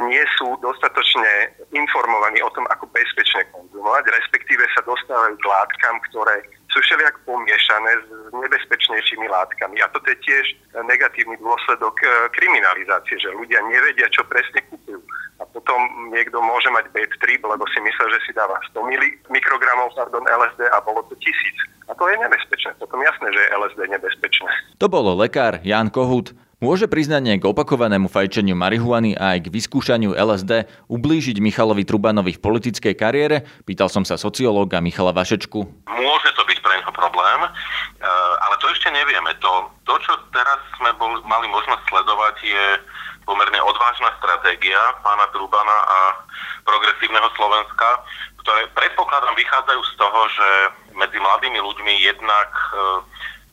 nie 0.09 0.25
sú 0.41 0.57
dostatočne 0.65 1.53
informovaní 1.73 2.41
o 2.41 2.53
tom, 2.57 2.65
ako 2.73 2.89
bezpečne 2.93 3.45
konzumovať, 3.53 4.05
respektíve 4.09 4.65
sa 4.73 4.81
dostávajú 4.87 5.37
k 5.37 5.49
látkam, 5.49 5.97
ktoré 6.09 6.41
sú 6.73 6.81
všelijak 6.81 7.21
pomiešané 7.29 7.93
s 8.01 8.33
nebezpečnejšími 8.33 9.29
látkami. 9.29 9.77
A 9.85 9.93
toto 9.93 10.09
je 10.09 10.17
tiež 10.25 10.47
negatívny 10.89 11.37
dôsledok 11.37 12.01
e, 12.01 12.07
kriminalizácie, 12.33 13.21
že 13.21 13.37
ľudia 13.37 13.61
nevedia, 13.69 14.09
čo 14.09 14.25
presne 14.25 14.65
kúpujú. 14.73 14.97
A 15.37 15.45
potom 15.53 16.09
niekto 16.09 16.41
môže 16.41 16.73
mať 16.73 16.89
bad 16.97 17.13
trip, 17.21 17.45
lebo 17.45 17.65
si 17.77 17.79
myslel, 17.85 18.09
že 18.17 18.21
si 18.25 18.33
dáva 18.33 18.57
100 18.73 18.89
mikrogramov 19.29 19.93
pardon, 19.93 20.25
LSD 20.25 20.65
a 20.73 20.81
bolo 20.81 21.05
to 21.13 21.15
tisíc. 21.21 21.59
A 21.91 21.93
to 21.93 22.09
je 22.09 22.17
nebezpečné. 22.17 22.73
Potom 22.81 23.05
jasné, 23.05 23.29
že 23.37 23.41
je 23.45 23.53
LSD 23.53 23.81
nebezpečné. 23.93 24.51
To 24.81 24.89
bolo 24.89 25.13
lekár 25.13 25.61
Jan 25.61 25.93
Kohut. 25.93 26.33
Môže 26.63 26.87
priznanie 26.87 27.43
k 27.43 27.51
opakovanému 27.51 28.07
fajčeniu 28.07 28.55
marihuany 28.55 29.19
a 29.19 29.35
aj 29.35 29.51
k 29.51 29.51
vyskúšaniu 29.51 30.15
LSD 30.15 30.71
ublížiť 30.87 31.43
Michalovi 31.43 31.83
Trubanovi 31.83 32.39
v 32.39 32.39
politickej 32.39 32.95
kariére? 32.95 33.43
Pýtal 33.67 33.91
som 33.91 34.07
sa 34.07 34.15
sociológa 34.15 34.79
Michala 34.79 35.11
Vašečku. 35.11 35.59
Môže 35.91 36.31
to 36.39 36.43
byť 36.47 36.59
pre 36.63 36.79
neho 36.79 36.93
problém, 36.95 37.51
eh, 37.51 38.35
ale 38.47 38.55
to 38.63 38.71
ešte 38.71 38.95
nevieme. 38.95 39.35
To, 39.43 39.75
to 39.83 39.99
čo 40.07 40.15
teraz 40.31 40.63
sme 40.79 40.95
bol, 41.03 41.19
mali 41.27 41.51
možnosť 41.51 41.83
sledovať, 41.83 42.37
je 42.47 42.67
pomerne 43.27 43.59
odvážna 43.59 44.15
stratégia 44.23 44.79
pána 45.03 45.27
Trubana 45.35 45.79
a 45.83 45.99
progresívneho 46.63 47.27
Slovenska, 47.35 48.07
ktoré 48.39 48.71
predpokladám 48.71 49.35
vychádzajú 49.35 49.83
z 49.83 49.93
toho, 49.99 50.21
že 50.31 50.49
medzi 50.95 51.19
mladými 51.19 51.59
ľuďmi 51.59 52.07
jednak 52.07 52.55
eh, 52.55 53.03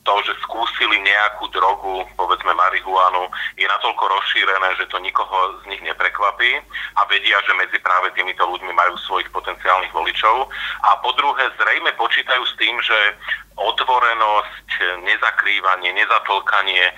to, 0.04 0.14
že 0.24 0.34
skúsili 0.42 0.98
nejakú 1.04 1.52
drogu, 1.52 2.08
povedzme 2.16 2.56
marihuanu, 2.56 3.28
je 3.60 3.68
natoľko 3.68 4.04
rozšírené, 4.08 4.70
že 4.80 4.88
to 4.88 4.98
nikoho 5.04 5.60
z 5.64 5.76
nich 5.76 5.84
neprekvapí 5.84 6.56
a 6.96 7.02
vedia, 7.12 7.38
že 7.44 7.54
medzi 7.60 7.78
práve 7.84 8.10
týmito 8.16 8.48
ľuďmi 8.48 8.72
majú 8.72 8.96
svojich 9.04 9.30
potenciálnych 9.30 9.92
voličov. 9.92 10.48
A 10.88 10.90
po 11.04 11.12
druhé, 11.20 11.52
zrejme 11.60 11.92
počítajú 12.00 12.44
s 12.48 12.54
tým, 12.56 12.80
že 12.80 12.98
otvorenosť, 13.60 15.04
nezakrývanie, 15.04 15.92
nezatlkanie 15.92 16.86
e, 16.88 16.94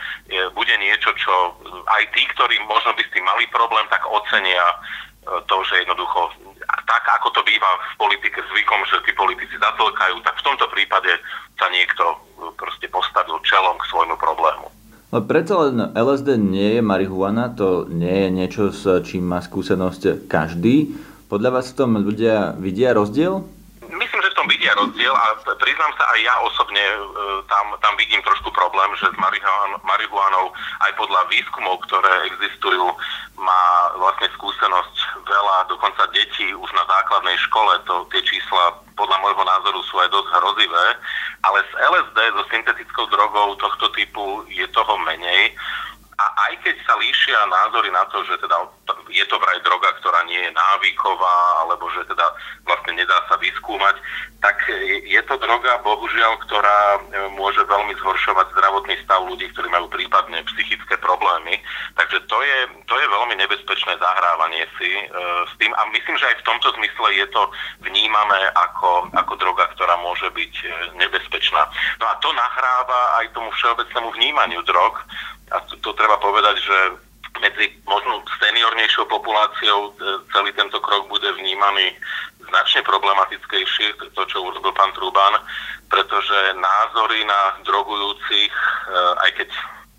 bude 0.54 0.76
niečo, 0.78 1.10
čo 1.18 1.58
aj 1.90 2.04
tí, 2.14 2.22
ktorí 2.38 2.62
možno 2.70 2.94
by 2.94 3.02
s 3.02 3.14
tým 3.18 3.26
mali 3.26 3.50
problém, 3.50 3.82
tak 3.90 4.06
ocenia 4.06 4.62
e, 4.62 4.76
to, 5.50 5.58
že 5.66 5.82
jednoducho 5.82 6.30
tak, 6.86 7.04
ako 7.18 7.34
to 7.34 7.42
býva 7.42 7.66
v 7.98 8.06
politike 8.06 8.46
zvykom, 8.46 8.86
že 8.86 9.02
tí 9.10 9.12
politici 9.18 9.58
zatlkajú, 9.58 10.22
tak 10.22 10.38
v 10.38 10.46
tomto 10.46 10.70
prípade 10.70 11.18
sa 11.58 11.66
niekto 11.74 12.04
proste 12.58 12.90
postavil 12.90 13.38
čelom 13.46 13.78
k 13.78 13.86
svojmu 13.90 14.16
problému. 14.18 14.66
Ale 15.12 15.22
predsa 15.28 15.68
len 15.68 15.92
LSD 15.92 16.40
nie 16.40 16.80
je 16.80 16.82
marihuana, 16.82 17.52
to 17.52 17.84
nie 17.92 18.26
je 18.26 18.30
niečo, 18.32 18.64
s 18.72 18.88
čím 19.04 19.28
má 19.28 19.44
skúsenosť 19.44 20.26
každý. 20.32 20.96
Podľa 21.28 21.50
vás 21.60 21.72
v 21.72 21.78
tom 21.78 22.00
ľudia 22.00 22.56
vidia 22.56 22.96
rozdiel? 22.96 23.44
Myslím, 23.92 24.24
že 24.24 24.32
v 24.32 24.38
tom 24.40 24.48
vidia 24.48 24.72
rozdiel 24.72 25.12
a 25.12 25.36
priznám 25.60 25.92
sa 26.00 26.08
aj 26.16 26.20
ja 26.24 26.36
osobne 26.48 26.80
e, 26.80 27.00
tam, 27.52 27.76
tam 27.84 27.94
vidím 28.00 28.24
trošku 28.24 28.48
problém, 28.56 28.88
že 28.96 29.12
s 29.12 29.18
marihuanou 29.84 30.46
aj 30.80 30.92
podľa 30.96 31.28
výskumov, 31.28 31.84
ktoré 31.92 32.32
existujú, 32.32 32.88
má 33.36 33.64
vlastne 34.00 34.32
skúsenosť 34.40 34.96
veľa, 35.28 35.68
dokonca 35.68 36.08
detí 36.16 36.56
už 36.56 36.70
na 36.72 36.88
základnej 36.88 37.36
škole, 37.52 37.74
to, 37.84 38.08
tie 38.16 38.24
čísla 38.24 38.80
podľa 38.96 39.18
môjho 39.20 39.44
názoru 39.44 39.82
sú 39.90 39.98
aj 40.00 40.10
dosť 40.14 40.30
hrozivé, 40.40 40.86
ale 41.44 41.60
s 41.66 41.72
LSD, 41.74 42.18
so 42.38 42.44
syntetickou 42.54 43.06
drogou 43.10 43.58
tohto 43.58 43.90
typu 43.98 44.46
je 44.48 44.68
toho 44.72 44.96
menej. 45.04 45.52
A 46.22 46.26
aj 46.50 46.54
keď 46.62 46.76
sa 46.86 46.94
líšia 47.02 47.50
názory 47.50 47.90
na 47.90 48.06
to, 48.14 48.22
že 48.30 48.38
teda 48.38 48.62
je 49.10 49.26
to 49.26 49.42
vraj 49.42 49.58
droga, 49.66 49.90
ktorá 49.98 50.22
nie 50.30 50.38
je 50.38 50.54
návyková, 50.54 51.66
alebo 51.66 51.90
že 51.98 52.06
teda 52.06 52.30
vlastne 52.70 52.94
nedá 52.94 53.21
vyskúmať, 53.42 53.98
tak 54.42 54.58
je 55.06 55.22
to 55.26 55.36
droga, 55.38 55.82
bohužiaľ, 55.86 56.38
ktorá 56.50 56.80
e, 56.98 57.00
môže 57.38 57.62
veľmi 57.66 57.94
zhoršovať 58.02 58.58
zdravotný 58.58 58.96
stav 59.06 59.22
ľudí, 59.26 59.46
ktorí 59.54 59.70
majú 59.70 59.86
prípadne 59.90 60.42
psychické 60.54 60.98
problémy. 60.98 61.62
Takže 61.94 62.26
to 62.26 62.38
je, 62.42 62.60
to 62.90 62.96
je 62.98 63.06
veľmi 63.06 63.38
nebezpečné 63.38 63.94
zahrávanie 64.02 64.66
si 64.82 64.90
e, 64.90 65.06
s 65.46 65.54
tým 65.62 65.70
a 65.78 65.82
myslím, 65.94 66.18
že 66.18 66.26
aj 66.34 66.42
v 66.42 66.48
tomto 66.48 66.74
zmysle 66.78 67.08
je 67.22 67.28
to 67.30 67.44
vnímané 67.86 68.42
ako, 68.58 69.14
ako 69.14 69.34
droga, 69.38 69.70
ktorá 69.78 69.94
môže 70.02 70.26
byť 70.34 70.54
e, 70.62 70.66
nebezpečná. 70.98 71.62
No 72.02 72.06
a 72.10 72.18
to 72.22 72.34
nahráva 72.34 73.22
aj 73.22 73.34
tomu 73.38 73.54
všeobecnému 73.54 74.10
vnímaniu 74.18 74.62
drog, 74.66 74.98
a 75.52 75.60
to, 75.68 75.76
to 75.84 75.92
treba 75.94 76.16
povedať, 76.18 76.58
že 76.64 76.78
medzi 77.40 77.74
možno 77.88 78.22
seniornejšou 78.38 79.08
populáciou 79.08 79.80
e, 79.88 79.92
celý 80.36 80.52
tento 80.54 80.78
krok 80.84 81.08
bude 81.08 81.32
vnímaný 81.40 81.96
značne 82.50 82.82
problematickejšie, 82.88 84.00
to, 84.18 84.22
čo 84.26 84.38
urobil 84.42 84.74
pán 84.74 84.92
Truban, 84.98 85.38
pretože 85.92 86.40
názory 86.56 87.22
na 87.28 87.62
drogujúcich, 87.68 88.54
e, 88.54 88.96
aj 89.28 89.32
keď 89.38 89.50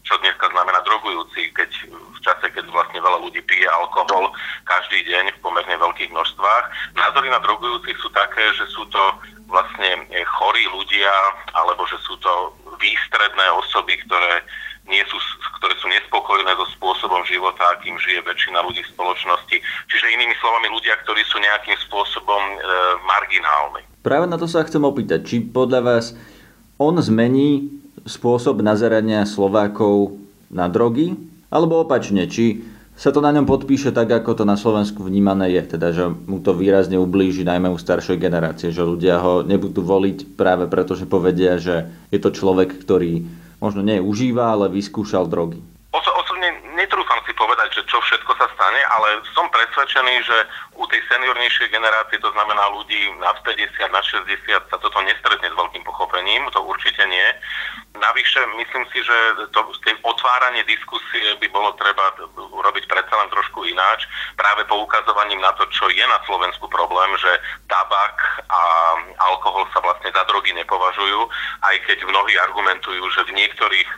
čo 0.02 0.18
dneska 0.18 0.50
znamená 0.50 0.82
drogujúci, 0.82 1.54
keď 1.54 1.70
v 1.88 2.18
čase, 2.26 2.50
keď 2.50 2.66
vlastne 2.74 2.98
veľa 2.98 3.22
ľudí 3.22 3.38
pije 3.46 3.70
alkohol 3.70 4.34
každý 4.66 5.06
deň 5.06 5.30
v 5.30 5.42
pomerne 5.46 5.78
veľkých 5.78 6.10
množstvách. 6.10 6.64
Názory 6.98 7.30
na 7.30 7.38
drogujúcich 7.38 7.96
sú 8.02 8.10
také, 8.10 8.42
že 8.58 8.66
sú 8.74 8.82
to 8.90 9.02
vlastne 9.46 10.04
chorí 10.26 10.64
ľudia, 10.74 11.12
alebo 11.54 11.86
že 11.86 11.96
sú 12.02 12.18
to 12.18 12.50
výstredné 12.82 13.46
osoby, 13.62 13.94
ktoré 14.04 14.42
nie 14.90 15.02
sú, 15.06 15.16
ktoré 15.60 15.74
sú 15.78 15.86
nespokojné 15.86 16.52
so 16.58 16.66
spôsobom 16.74 17.22
života, 17.26 17.62
akým 17.78 17.94
žije 18.02 18.22
väčšina 18.26 18.58
ľudí 18.66 18.82
v 18.82 18.92
spoločnosti. 18.98 19.56
Čiže 19.88 20.14
inými 20.18 20.34
slovami 20.42 20.68
ľudia, 20.74 20.98
ktorí 21.06 21.22
sú 21.30 21.38
nejakým 21.38 21.78
spôsobom 21.86 22.42
e, 22.42 22.56
marginálni. 23.06 23.82
Práve 24.02 24.26
na 24.26 24.34
to 24.34 24.50
sa 24.50 24.66
chcem 24.66 24.82
opýtať, 24.82 25.22
či 25.22 25.36
podľa 25.38 25.80
vás 25.86 26.04
on 26.82 26.98
zmení 26.98 27.70
spôsob 28.02 28.58
nazerania 28.58 29.22
Slovákov 29.22 30.18
na 30.50 30.66
drogy, 30.66 31.14
alebo 31.52 31.86
opačne, 31.86 32.26
či 32.26 32.66
sa 32.92 33.08
to 33.08 33.24
na 33.24 33.32
ňom 33.32 33.48
podpíše 33.48 33.94
tak, 33.94 34.10
ako 34.12 34.42
to 34.42 34.44
na 34.44 34.58
Slovensku 34.58 35.00
vnímané 35.00 35.48
je, 35.56 35.62
teda 35.76 35.88
že 35.96 36.04
mu 36.12 36.44
to 36.44 36.52
výrazne 36.52 37.00
ublíži 37.00 37.40
najmä 37.46 37.72
u 37.72 37.78
staršej 37.80 38.20
generácie, 38.20 38.68
že 38.68 38.84
ľudia 38.84 39.16
ho 39.22 39.40
nebudú 39.40 39.80
voliť 39.80 40.36
práve 40.36 40.68
preto, 40.68 40.92
že 40.92 41.08
povedia, 41.08 41.56
že 41.56 41.88
je 42.12 42.18
to 42.20 42.34
človek, 42.34 42.76
ktorý 42.84 43.24
možno 43.62 43.86
nie 43.86 44.02
užíva, 44.02 44.58
ale 44.58 44.66
vyskúšal 44.74 45.30
drogy? 45.30 45.62
Oso, 45.94 46.10
osobne 46.18 46.50
netrúfam 46.74 47.20
si 47.22 47.30
povedať, 47.36 47.78
že 47.78 47.82
čo 47.86 48.00
všetko 48.00 48.32
sa 48.34 48.48
stane, 48.56 48.80
ale 48.96 49.20
som 49.36 49.46
presvedčený, 49.52 50.14
že 50.24 50.38
u 50.74 50.88
tej 50.88 51.04
seniornejšej 51.06 51.68
generácie, 51.68 52.16
to 52.18 52.32
znamená 52.32 52.64
ľudí 52.72 53.12
na 53.20 53.30
50, 53.44 53.76
na 53.92 54.00
60, 54.00 54.72
sa 54.72 54.76
toto 54.80 54.98
nestretne 55.04 55.52
s 55.52 55.58
veľkým 55.58 55.84
pochopením, 55.84 56.48
to 56.48 56.64
určite 56.64 57.04
nie. 57.04 57.28
Navyše, 57.92 58.40
myslím 58.56 58.88
si, 58.88 59.04
že 59.04 59.16
to, 59.52 59.68
to 59.68 59.90
otváranie 60.00 60.64
diskusie 60.64 61.36
by 61.36 61.46
bolo 61.52 61.76
treba 61.76 62.16
urobiť 62.40 62.88
predsa 62.88 63.14
len 63.20 63.28
trošku 63.28 63.68
ináč, 63.68 64.08
práve 64.40 64.64
poukazovaním 64.64 65.44
na 65.44 65.52
to, 65.60 65.68
čo 65.68 65.92
je 65.92 66.02
na 66.08 66.16
Slovensku 66.24 66.72
problém, 66.72 67.12
že 67.20 67.36
tabak 67.68 68.16
a 68.48 68.60
alkohol 69.28 69.68
sa 69.76 69.84
vlastne 69.84 69.91
drogy 70.42 70.58
nepovažujú, 70.58 71.20
aj 71.62 71.76
keď 71.86 72.02
mnohí 72.02 72.34
argumentujú, 72.42 73.06
že 73.14 73.22
v 73.30 73.38
niektorých 73.38 73.90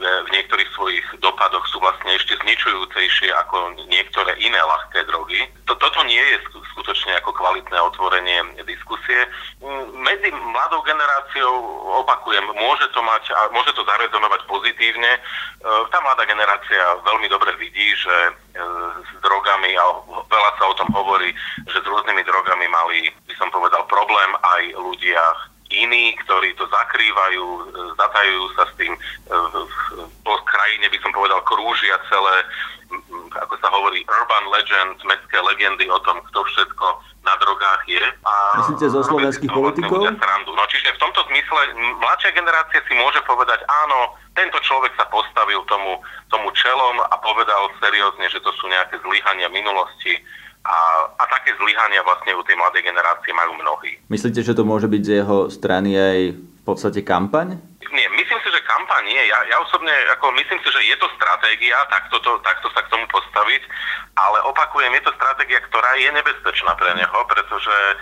v 0.00 0.32
niektorých 0.32 0.70
svojich 0.72 1.04
dopadoch 1.20 1.60
sú 1.68 1.76
vlastne 1.76 2.16
ešte 2.16 2.32
zničujúcejšie 2.40 3.28
ako 3.36 3.76
niektoré 3.84 4.32
iné 4.40 4.56
ľahké 4.56 5.04
drogy. 5.04 5.44
Toto 5.68 6.00
nie 6.08 6.20
je 6.20 6.40
skutočne 6.72 7.20
ako 7.20 7.36
kvalitné 7.36 7.76
otvorenie 7.76 8.64
diskusie. 8.64 9.20
Medzi 10.00 10.32
mladou 10.32 10.80
generáciou, 10.88 11.52
opakujem, 12.00 12.48
môže 12.56 12.88
to 12.96 13.04
mať, 13.04 13.28
môže 13.52 13.76
to 13.76 13.84
zarezonovať 13.84 14.40
pozitívne. 14.48 15.12
E, 15.12 15.20
tá 15.92 16.00
mladá 16.00 16.24
generácia 16.24 16.80
veľmi 17.04 17.28
dobre 17.28 17.52
vidí, 17.60 17.92
že 17.92 18.16
e, 18.24 18.32
s 19.04 19.10
drogami, 19.20 19.76
a 19.76 19.84
veľa 20.32 20.50
sa 20.56 20.64
o 20.64 20.78
tom 20.80 20.88
hovorí, 20.96 21.28
že 21.68 21.76
s 21.76 21.86
rôznymi 21.86 22.24
drogami 22.24 22.64
mali, 22.72 23.12
by 23.28 23.34
som 23.36 23.52
povedal, 23.52 23.84
problém 23.84 24.30
aj 24.40 24.62
ľudia 24.80 25.20
iní, 25.70 26.18
ktorí 26.26 26.54
to 26.58 26.66
zakrývajú, 26.66 27.44
zatajujú 27.94 28.46
sa 28.58 28.64
s 28.66 28.72
tým. 28.74 28.92
Po 30.26 30.34
krajine 30.44 30.86
by 30.90 30.98
som 30.98 31.10
povedal, 31.14 31.40
krúžia 31.46 31.96
celé 32.10 32.36
ako 33.30 33.54
sa 33.62 33.68
hovorí, 33.70 34.02
urban 34.02 34.44
legend, 34.50 34.98
mestské 35.06 35.38
legendy 35.38 35.86
o 35.86 35.98
tom, 36.02 36.18
kto 36.30 36.42
všetko 36.42 36.86
na 37.22 37.34
drogách 37.38 37.82
je. 37.86 38.02
A 38.26 38.32
Myslíte 38.66 38.90
zo 38.90 39.02
slovenských 39.06 39.50
politikov? 39.52 40.10
No 40.50 40.64
čiže 40.66 40.90
v 40.98 40.98
tomto 40.98 41.22
zmysle 41.30 41.60
mladšia 42.02 42.34
generácia 42.34 42.82
si 42.90 42.94
môže 42.98 43.22
povedať, 43.22 43.62
áno, 43.86 44.18
tento 44.34 44.58
človek 44.66 44.90
sa 44.98 45.06
postavil 45.06 45.62
tomu, 45.70 46.02
tomu 46.34 46.50
čelom 46.58 46.98
a 46.98 47.14
povedal 47.22 47.70
seriózne, 47.78 48.26
že 48.26 48.42
to 48.42 48.50
sú 48.58 48.66
nejaké 48.66 48.98
zlyhania 49.06 49.46
minulosti 49.52 50.18
a, 50.64 50.78
a 51.16 51.24
také 51.28 51.56
zlyhania 51.56 52.04
vlastne 52.04 52.36
u 52.36 52.42
tej 52.44 52.56
mladej 52.56 52.84
generácie 52.84 53.32
majú 53.32 53.56
mnohí. 53.56 53.96
Myslíte, 54.12 54.44
že 54.44 54.52
to 54.52 54.68
môže 54.68 54.86
byť 54.92 55.02
z 55.02 55.12
jeho 55.24 55.38
strany 55.48 55.96
aj 55.96 56.18
v 56.36 56.62
podstate 56.68 57.00
kampaň? 57.00 57.56
Nie, 57.90 58.06
myslím 58.12 58.38
si, 58.44 58.48
že 58.54 58.68
kampaň 58.68 59.02
nie. 59.08 59.22
Ja, 59.26 59.40
ja 59.50 59.56
osobne 59.58 59.90
ako 60.14 60.30
myslím 60.36 60.60
si, 60.62 60.68
že 60.70 60.80
je 60.84 60.96
to 61.00 61.10
stratégia, 61.18 61.74
takto, 61.90 62.22
to, 62.22 62.38
takto 62.44 62.70
sa 62.70 62.86
k 62.86 62.92
tomu 62.92 63.02
postaviť, 63.10 63.62
ale 64.14 64.38
opakujem, 64.46 64.94
je 64.94 65.02
to 65.08 65.16
stratégia, 65.16 65.58
ktorá 65.64 65.98
je 65.98 66.12
nebezpečná 66.14 66.76
pre 66.78 66.92
neho, 66.94 67.18
pretože 67.26 67.76
e, 67.90 67.94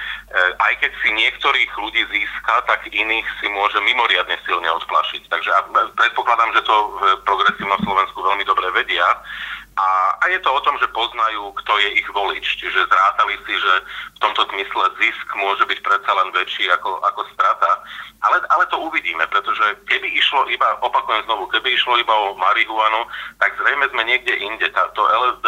aj 0.61 0.73
keď 0.83 0.93
si 1.01 1.09
niektorých 1.15 1.71
ľudí 1.79 2.03
získa, 2.11 2.69
tak 2.69 2.85
iných 2.91 3.27
si 3.41 3.47
môže 3.49 3.81
mimoriadne 3.81 4.37
silne 4.45 4.69
odplašiť. 4.83 5.31
Takže 5.31 5.51
predpokladám, 5.97 6.53
že 6.53 6.67
to 6.69 6.75
v 6.99 7.01
progresívnom 7.25 7.81
Slovensku 7.81 8.19
veľmi 8.21 8.45
dobre 8.45 8.69
vedia. 8.75 9.07
A, 9.79 9.87
a 10.19 10.25
je 10.35 10.43
to 10.43 10.51
o 10.51 10.61
tom, 10.67 10.75
že 10.83 10.91
poznajú, 10.91 11.55
kto 11.63 11.73
je 11.79 11.89
ich 12.03 12.09
volič. 12.11 12.47
Čiže 12.59 12.91
zrátali 12.91 13.39
si, 13.47 13.55
že 13.55 13.73
v 14.19 14.19
tomto 14.19 14.43
zmysle 14.51 14.85
zisk 14.99 15.27
môže 15.39 15.63
byť 15.71 15.79
predsa 15.87 16.11
len 16.19 16.35
väčší 16.35 16.67
ako, 16.75 16.99
ako 17.07 17.23
strata. 17.31 17.79
Ale, 18.27 18.43
ale 18.51 18.67
to 18.75 18.83
uvidíme, 18.83 19.23
pretože 19.31 19.79
keby 19.87 20.11
išlo 20.19 20.51
iba, 20.51 20.67
opakujem 20.83 21.23
znovu, 21.31 21.47
keby 21.55 21.71
išlo 21.79 21.95
iba 22.03 22.11
o 22.11 22.35
marihuanu, 22.35 23.07
tak 23.39 23.55
zrejme 23.55 23.87
sme 23.95 24.03
niekde 24.03 24.35
inde. 24.35 24.67
To 24.75 25.03
LSD 25.07 25.47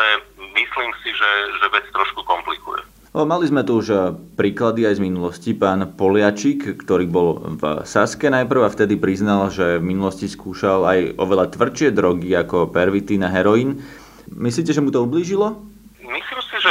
myslím 0.55 0.91
si, 1.03 1.11
že, 1.11 1.31
že 1.59 1.67
vec 1.75 1.91
trošku 1.91 2.23
komplikuje. 2.23 2.87
Mali 3.11 3.43
sme 3.51 3.67
tu 3.67 3.83
už 3.83 3.87
e, 3.91 3.99
príklady 4.39 4.87
aj 4.87 5.03
z 5.03 5.05
minulosti. 5.11 5.51
Pán 5.51 5.83
Poliačik, 5.99 6.79
ktorý 6.87 7.11
bol 7.11 7.59
v 7.59 7.83
Saske 7.83 8.31
najprv 8.31 8.63
a 8.63 8.71
vtedy 8.71 8.95
priznal, 8.95 9.51
že 9.51 9.83
v 9.83 9.91
minulosti 9.91 10.31
skúšal 10.31 10.87
aj 10.87 10.99
oveľa 11.19 11.51
tvrdšie 11.51 11.91
drogy 11.91 12.31
ako 12.39 12.71
pervitín 12.71 13.27
a 13.27 13.35
heroín. 13.35 13.83
Myslíte, 14.31 14.71
že 14.71 14.81
mu 14.81 14.95
to 14.95 15.03
ublížilo? 15.03 15.59
Myslím 16.01 16.43
si, 16.43 16.57
že 16.59 16.71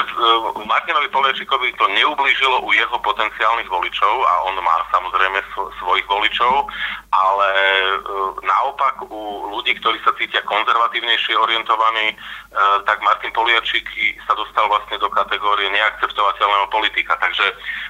Martinovi 0.67 1.07
Poliečikovi 1.15 1.71
to 1.79 1.87
neublížilo 1.87 2.59
u 2.65 2.75
jeho 2.75 2.97
potenciálnych 2.99 3.71
voličov 3.71 4.13
a 4.27 4.33
on 4.51 4.55
má 4.59 4.83
samozrejme 4.91 5.39
svojich 5.79 6.03
voličov, 6.11 6.67
ale 7.13 7.49
uh, 8.03 8.35
naopak 8.43 8.99
u 9.07 9.47
ľudí, 9.53 9.79
ktorí 9.79 9.95
sa 10.03 10.11
cítia 10.19 10.43
konzervatívnejšie 10.43 11.39
orientovaní, 11.39 12.13
uh, 12.13 12.83
tak 12.83 12.99
Martin 12.99 13.31
Poliačik 13.31 13.87
sa 14.27 14.35
dostal 14.35 14.67
vlastne 14.67 14.99
do 14.99 15.07
kategórie 15.07 15.71
neakceptovateľného 15.71 16.67
politika. 16.73 17.15
Takže 17.23 17.45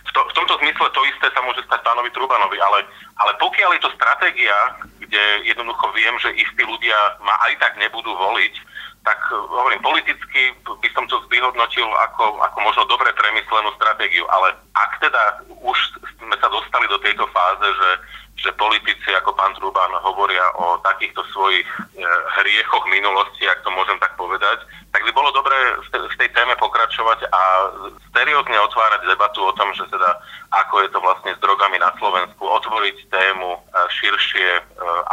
v, 0.05 0.11
to, 0.13 0.21
v 0.29 0.35
tomto 0.37 0.53
zmysle 0.61 0.85
to 0.93 1.01
isté 1.09 1.33
sa 1.33 1.41
môže 1.41 1.65
stať 1.65 1.81
pánovi 1.81 2.13
Trubanovi, 2.13 2.61
ale, 2.61 2.85
ale 3.25 3.31
pokiaľ 3.41 3.73
je 3.73 3.83
to 3.89 3.95
stratégia, 3.97 4.57
kde 5.01 5.23
jednoducho 5.49 5.89
viem, 5.97 6.15
že 6.21 6.29
istí 6.37 6.61
ľudia 6.61 6.97
ma 7.25 7.33
aj 7.49 7.57
tak 7.57 7.73
nebudú 7.81 8.13
voliť, 8.13 8.68
tak 9.03 9.19
eh, 9.31 9.35
hovorím, 9.35 9.81
politicky 9.81 10.53
by 10.63 10.89
som 10.95 11.05
to 11.07 11.19
vyhodnotil 11.31 11.87
ako, 12.09 12.39
ako 12.43 12.57
možno 12.63 12.83
dobre 12.87 13.11
premyslenú 13.15 13.69
stratégiu, 13.75 14.25
ale 14.31 14.55
ak 14.75 14.91
teda 14.99 15.23
už 15.63 15.77
sme 16.19 16.35
sa 16.39 16.47
dostali 16.51 16.85
do 16.87 16.97
tejto 17.03 17.25
fáze, 17.31 17.67
že, 17.67 17.91
že 18.47 18.59
politici 18.59 19.09
ako 19.15 19.35
pán 19.35 19.51
Truban 19.55 19.91
hovoria 20.03 20.43
o 20.55 20.79
takýchto 20.83 21.23
svojich 21.35 21.67
e, 21.67 22.05
hriechoch 22.39 22.85
minulosti, 22.87 23.43
ak 23.47 23.63
to 23.63 23.71
môžem 23.73 23.99
tak 23.99 24.15
povedať, 24.15 24.63
tak 24.89 25.05
by 25.05 25.11
bolo 25.13 25.29
dobré 25.35 25.53
v 25.85 26.15
tej 26.17 26.29
téme 26.33 26.57
pokračovať 26.57 27.29
a 27.29 27.41
seriózne 28.15 28.57
otvárať 28.57 29.05
debatu 29.05 29.45
o 29.45 29.53
tom, 29.53 29.69
že 29.77 29.85
teda 29.91 30.17
ako 30.49 30.81
je 30.81 30.89
to 30.89 30.99
vlastne 31.01 31.31
s 31.37 31.39
drogami 31.45 31.77
na 31.77 31.93
Slovensku, 32.01 32.41
otvoriť 32.41 32.97
tému 33.11 33.49
e, 33.53 33.59
širšie, 34.01 34.49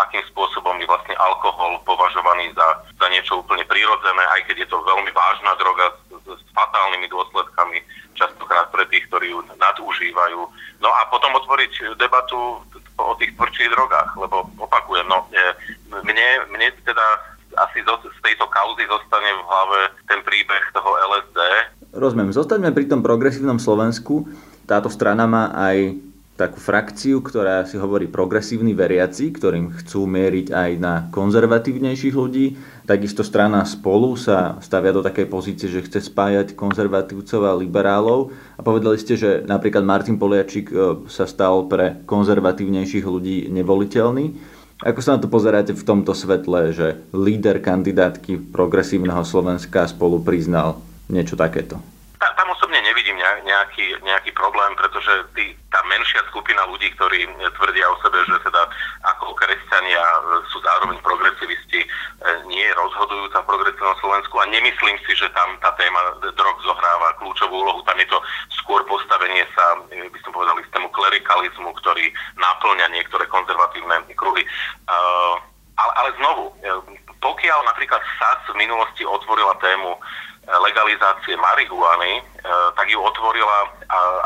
akým 0.06 0.22
spôsobom 0.32 0.76
je 0.80 0.86
vlastne 0.88 1.16
alkohol 1.18 1.80
považovaný 1.84 2.52
za, 2.56 2.68
za 2.96 3.06
niečo 3.12 3.42
úplne 3.42 3.64
prirodzené, 3.68 4.22
aj 4.36 4.40
keď 4.48 4.64
je 4.64 4.68
to 4.70 4.78
veľmi 4.80 5.10
vážna 5.12 5.52
droga 5.60 5.92
s, 5.92 6.24
s 6.24 6.42
fatálnymi 6.56 7.08
dôsledkami, 7.12 7.82
častokrát 8.16 8.72
pre 8.72 8.88
tých, 8.88 9.04
ktorí 9.12 9.32
ju 9.32 9.40
nadužívajú. 9.60 10.40
No 10.80 10.88
a 10.88 11.04
potom 11.12 11.36
otvoriť 11.36 12.00
debatu 12.00 12.64
o 12.96 13.12
tých 13.20 13.36
tvrdších 13.36 13.72
drogách, 13.76 14.16
lebo 14.16 14.48
opakujem, 14.56 15.04
no, 15.08 15.28
e, 15.32 15.52
mne, 15.92 16.28
mne 16.48 16.68
teda 16.84 17.36
asi 17.56 17.80
zo, 17.84 17.96
z 18.04 18.20
tejto 18.20 18.44
kauzy 18.52 18.84
zostane 18.84 19.32
v 19.32 19.46
hlave 19.48 19.80
ten 20.08 20.20
príbeh 20.24 20.64
toho 20.76 20.90
LSD. 21.12 21.40
Rozumiem, 22.16 22.32
zostaňme 22.32 22.72
pri 22.72 22.88
tom 22.88 23.04
progresívnom 23.04 23.60
Slovensku. 23.60 24.24
Táto 24.64 24.88
strana 24.88 25.28
má 25.28 25.52
aj 25.52 26.00
takú 26.40 26.56
frakciu, 26.56 27.20
ktorá 27.20 27.68
si 27.68 27.76
hovorí 27.76 28.08
progresívni 28.08 28.72
veriaci, 28.72 29.36
ktorým 29.36 29.76
chcú 29.76 30.08
mieriť 30.08 30.48
aj 30.48 30.70
na 30.80 31.12
konzervatívnejších 31.12 32.16
ľudí. 32.16 32.56
Takisto 32.88 33.20
strana 33.20 33.68
spolu 33.68 34.16
sa 34.16 34.56
stavia 34.64 34.96
do 34.96 35.04
takej 35.04 35.28
pozície, 35.28 35.68
že 35.68 35.84
chce 35.84 36.08
spájať 36.08 36.56
konzervatívcov 36.56 37.40
a 37.44 37.52
liberálov. 37.52 38.32
A 38.56 38.64
povedali 38.64 38.96
ste, 38.96 39.20
že 39.20 39.44
napríklad 39.44 39.84
Martin 39.84 40.16
Poliačik 40.16 40.72
e, 40.72 41.04
sa 41.12 41.28
stal 41.28 41.68
pre 41.68 42.00
konzervatívnejších 42.08 43.04
ľudí 43.04 43.52
nevoliteľný. 43.52 44.32
Ako 44.80 45.04
sa 45.04 45.20
na 45.20 45.20
to 45.20 45.28
pozeráte 45.28 45.76
v 45.76 45.84
tomto 45.84 46.16
svetle, 46.16 46.72
že 46.72 46.96
líder 47.12 47.60
kandidátky 47.60 48.56
progresívneho 48.56 49.20
Slovenska 49.20 49.84
spolu 49.84 50.24
priznal 50.24 50.80
niečo 51.12 51.36
takéto? 51.36 51.76
Tam 52.16 52.48
osobne 52.48 52.80
nevidím 52.80 53.20
nejaký, 53.20 54.00
nejaký 54.00 54.32
problém, 54.32 54.72
pretože 54.76 55.12
tí, 55.36 55.52
tá 55.68 55.84
menšia 55.84 56.24
skupina 56.32 56.64
ľudí, 56.64 56.88
ktorí 56.96 57.28
tvrdia 57.60 57.86
o 57.92 58.00
sebe, 58.00 58.24
že 58.24 58.40
teda 58.40 58.62
ako 59.04 59.36
kresťania 59.36 60.00
sú 60.48 60.58
zároveň 60.64 60.96
progresivisti, 61.04 61.84
e, 61.84 61.88
nie 62.48 62.64
je 62.64 62.72
rozhodujúca 62.72 63.44
v 63.44 64.00
Slovensku 64.00 64.34
a 64.40 64.48
nemyslím 64.48 64.96
si, 65.04 65.12
že 65.12 65.28
tam 65.36 65.60
tá 65.60 65.72
téma 65.76 66.16
drog 66.32 66.56
zohráva 66.64 67.20
kľúčovú 67.20 67.52
úlohu. 67.52 67.84
Tam 67.84 68.00
je 68.00 68.08
to 68.08 68.18
skôr 68.64 68.80
postavenie 68.88 69.44
sa, 69.52 69.76
e, 69.92 70.08
by 70.08 70.18
som 70.24 70.32
povedal, 70.32 70.56
istému 70.56 70.88
klerikalizmu, 70.96 71.68
ktorý 71.84 72.08
naplňa 72.40 72.86
niektoré 72.96 73.28
konzervatívne 73.28 74.08
kruhy. 74.16 74.40
E, 74.40 74.48
ale, 75.76 75.92
ale 76.00 76.10
znovu, 76.16 76.56
pokiaľ 77.20 77.60
napríklad 77.68 78.00
SAS 78.16 78.40
v 78.48 78.60
minulosti 78.64 79.04
otvorila 79.04 79.52
tému 79.60 80.00
legalizácie 80.46 81.34
marihuany, 81.34 82.18
e, 82.18 82.22
tak 82.78 82.86
ju 82.86 82.98
otvorila 83.02 83.66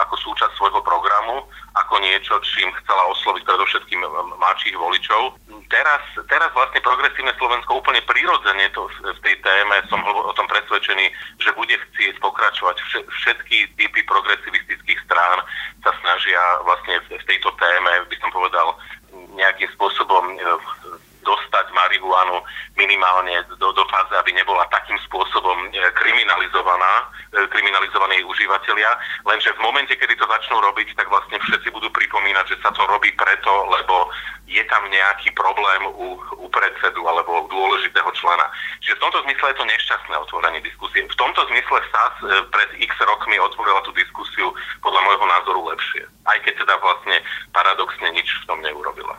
ako 0.00 0.16
súčasť 0.16 0.52
svojho 0.56 0.80
programu, 0.80 1.44
ako 1.76 2.00
niečo, 2.00 2.40
čím 2.44 2.72
chcela 2.83 3.04
osloviť 3.12 3.44
predovšetkým 3.44 4.00
mladších 4.40 4.76
voličov. 4.76 5.37
Teraz, 5.70 6.02
teraz 6.26 6.50
vlastne 6.56 6.80
progresívne 6.83 7.30
Slovensko 7.37 7.78
úplne 7.78 8.02
prirodzene 8.09 8.72
to 8.72 8.88
v 8.90 9.20
tej 9.22 9.37
téme, 9.44 9.76
som 9.87 10.00
o 10.02 10.33
tom 10.35 10.48
presvedčený, 10.50 11.06
že 11.38 11.50
bude 11.54 11.76
chcieť 11.76 12.18
pokračovať. 12.18 12.76
Všetky 13.22 13.76
typy 13.76 14.00
progresivistických 14.09 15.00
strán 15.06 15.44
sa 15.85 15.92
snažia 16.02 16.40
vlastne 16.66 16.98
v 17.06 17.24
tejto 17.28 17.52
téme, 17.61 17.92
by 18.09 18.16
som 18.18 18.30
povedal, 18.33 18.74
nejakým 19.37 19.68
spôsobom 19.76 20.00
minimálne 22.90 23.46
do, 23.62 23.70
do 23.70 23.87
fáze, 23.87 24.11
aby 24.18 24.35
nebola 24.35 24.66
takým 24.66 24.98
spôsobom 25.07 25.70
e, 25.70 25.79
kriminalizovaná, 25.94 27.07
e, 27.31 27.46
kriminalizovaní 27.46 28.18
užívateľia. 28.26 28.90
Lenže 29.22 29.55
v 29.55 29.62
momente, 29.62 29.94
kedy 29.94 30.18
to 30.18 30.26
začnú 30.26 30.59
robiť, 30.59 30.98
tak 30.98 31.07
vlastne 31.07 31.38
všetci 31.38 31.70
budú 31.70 31.87
pripomínať, 31.94 32.50
že 32.50 32.57
sa 32.59 32.74
to 32.74 32.83
robí 32.90 33.14
preto, 33.14 33.70
lebo 33.70 34.11
je 34.50 34.59
tam 34.66 34.83
nejaký 34.90 35.31
problém 35.38 35.87
u, 35.94 36.18
u 36.18 36.46
predsedu 36.50 37.07
alebo 37.07 37.46
u 37.46 37.48
dôležitého 37.55 38.11
člena. 38.18 38.50
Čiže 38.83 38.98
v 38.98 39.03
tomto 39.07 39.22
zmysle 39.22 39.46
je 39.55 39.59
to 39.62 39.70
nešťastné 39.70 40.14
otvorenie 40.26 40.61
diskusie. 40.66 41.07
V 41.07 41.14
tomto 41.14 41.46
zmysle 41.46 41.79
SAS 41.94 42.14
e, 42.26 42.42
pred 42.50 42.70
x 42.83 42.90
rokmi 43.07 43.38
otvorila 43.38 43.87
tú 43.87 43.94
diskusiu 43.94 44.50
podľa 44.83 45.00
môjho 45.07 45.26
názoru 45.31 45.61
lepšie. 45.70 46.03
Aj 46.26 46.38
keď 46.42 46.66
teda 46.66 46.74
vlastne 46.83 47.22
paradoxne 47.55 48.11
nič 48.11 48.26
v 48.42 48.46
tom 48.50 48.59
neurobila. 48.66 49.14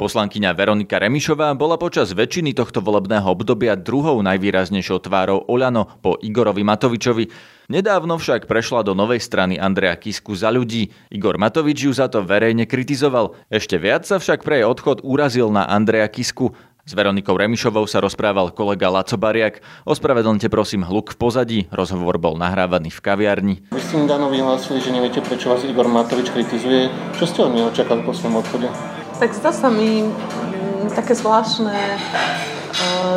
Poslankyňa 0.00 0.56
Veronika 0.56 0.96
Remišová 0.96 1.52
bola 1.52 1.76
počas 1.76 2.16
väčšiny 2.16 2.56
tohto 2.56 2.80
volebného 2.80 3.28
obdobia 3.28 3.76
druhou 3.76 4.24
najvýraznejšou 4.24 4.96
tvárou 5.04 5.44
Oľano 5.44 6.00
po 6.00 6.16
Igorovi 6.16 6.64
Matovičovi. 6.64 7.28
Nedávno 7.68 8.16
však 8.16 8.48
prešla 8.48 8.80
do 8.80 8.96
novej 8.96 9.20
strany 9.20 9.60
Andrea 9.60 9.92
Kisku 10.00 10.32
za 10.32 10.48
ľudí. 10.48 10.88
Igor 11.12 11.36
Matovič 11.36 11.84
ju 11.84 11.92
za 11.92 12.08
to 12.08 12.24
verejne 12.24 12.64
kritizoval. 12.64 13.36
Ešte 13.52 13.76
viac 13.76 14.08
sa 14.08 14.16
však 14.16 14.40
pre 14.40 14.64
jej 14.64 14.66
odchod 14.72 15.04
úrazil 15.04 15.52
na 15.52 15.68
Andrea 15.68 16.08
Kisku. 16.08 16.56
S 16.88 16.96
Veronikou 16.96 17.36
Remišovou 17.36 17.84
sa 17.84 18.00
rozprával 18.00 18.56
kolega 18.56 18.88
Laco 18.88 19.20
Bariak. 19.20 19.60
Ospravedlňte 19.84 20.48
prosím 20.48 20.80
hluk 20.80 21.12
v 21.12 21.20
pozadí. 21.20 21.58
Rozhovor 21.68 22.16
bol 22.16 22.40
nahrávaný 22.40 22.88
v 22.88 23.04
kaviarni. 23.04 23.54
Vy 23.68 23.84
ste 23.84 24.00
Dano 24.08 24.32
vyhlásili, 24.32 24.80
že 24.80 24.96
neviete, 24.96 25.20
prečo 25.20 25.52
vás 25.52 25.60
Igor 25.68 25.92
Matovič 25.92 26.32
kritizuje. 26.32 26.88
Čo 27.20 27.24
ste 27.28 27.44
od 27.44 27.52
neho 27.52 27.68
čakali 27.68 28.00
po 28.00 28.16
svojom 28.16 28.40
odchode? 28.40 28.99
Tak 29.20 29.36
zdá 29.36 29.52
sa 29.52 29.68
mi 29.68 30.00
mm, 30.00 30.96
také 30.96 31.12
zvláštne, 31.12 31.76
e, 31.76 31.98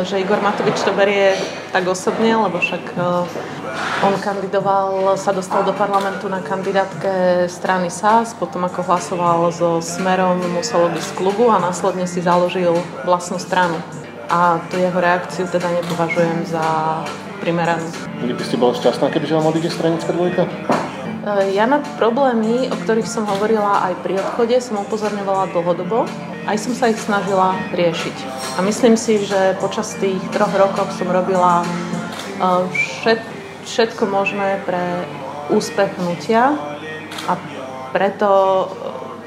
že 0.04 0.20
Igor 0.20 0.36
Matovič 0.44 0.76
to 0.84 0.92
berie 0.92 1.32
tak 1.72 1.88
osobne, 1.88 2.36
lebo 2.36 2.60
však 2.60 2.84
e, 2.92 3.00
on 4.04 4.12
kandidoval, 4.20 5.16
sa 5.16 5.32
dostal 5.32 5.64
do 5.64 5.72
parlamentu 5.72 6.28
na 6.28 6.44
kandidátke 6.44 7.48
strany 7.48 7.88
SAS, 7.88 8.36
potom 8.36 8.68
ako 8.68 8.84
hlasoval 8.84 9.48
so 9.48 9.80
Smerom, 9.80 10.44
musel 10.52 10.92
z 10.92 11.08
klubu 11.16 11.48
a 11.48 11.56
následne 11.56 12.04
si 12.04 12.20
založil 12.20 12.76
vlastnú 13.08 13.40
stranu. 13.40 13.80
A 14.28 14.60
tú 14.68 14.76
jeho 14.76 15.00
reakciu 15.00 15.48
teda 15.48 15.72
nepovažujem 15.72 16.52
za 16.52 17.00
primeranú. 17.40 17.88
By 18.20 18.44
ste 18.44 18.60
bol 18.60 18.76
šťastná, 18.76 19.08
kebyže 19.08 19.40
vám 19.40 19.48
odíde 19.48 19.72
stranická 19.72 20.12
dvojka? 20.12 20.44
Eh, 21.24 21.56
ja 21.56 21.64
na 21.64 21.80
problémy, 21.96 22.68
o 22.68 22.76
ktorých 22.84 23.08
som 23.08 23.24
hovorila 23.24 23.80
aj 23.88 23.96
pri 24.04 24.20
odchode, 24.20 24.60
som 24.60 24.84
upozorňovala 24.84 25.56
dlhodobo. 25.56 26.04
Aj 26.44 26.56
som 26.60 26.76
sa 26.76 26.92
ich 26.92 27.00
snažila 27.00 27.56
riešiť. 27.72 28.16
A 28.56 28.58
myslím 28.60 29.00
si, 29.00 29.24
že 29.24 29.56
počas 29.56 29.96
tých 29.96 30.20
troch 30.36 30.52
rokov 30.52 30.92
som 30.92 31.08
robila 31.08 31.64
eh, 31.64 33.16
všetko 33.64 34.04
možné 34.04 34.60
pre 34.68 35.08
úspech 35.48 35.96
hnutia 35.96 36.60
a 37.24 37.40
preto 37.96 38.28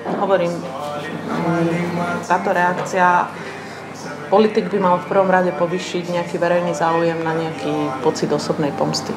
eh, 0.05 0.21
hovorím, 0.21 0.53
mm, 0.53 2.29
táto 2.29 2.53
reakcia 2.53 3.25
politik 4.27 4.69
by 4.71 4.77
mal 4.79 4.95
v 4.99 5.09
prvom 5.09 5.29
rade 5.31 5.51
povyšiť 5.55 6.11
nejaký 6.11 6.35
verejný 6.37 6.75
záujem 6.75 7.19
na 7.23 7.33
nejaký 7.33 8.03
pocit 8.03 8.31
osobnej 8.31 8.75
pomsty. 8.75 9.11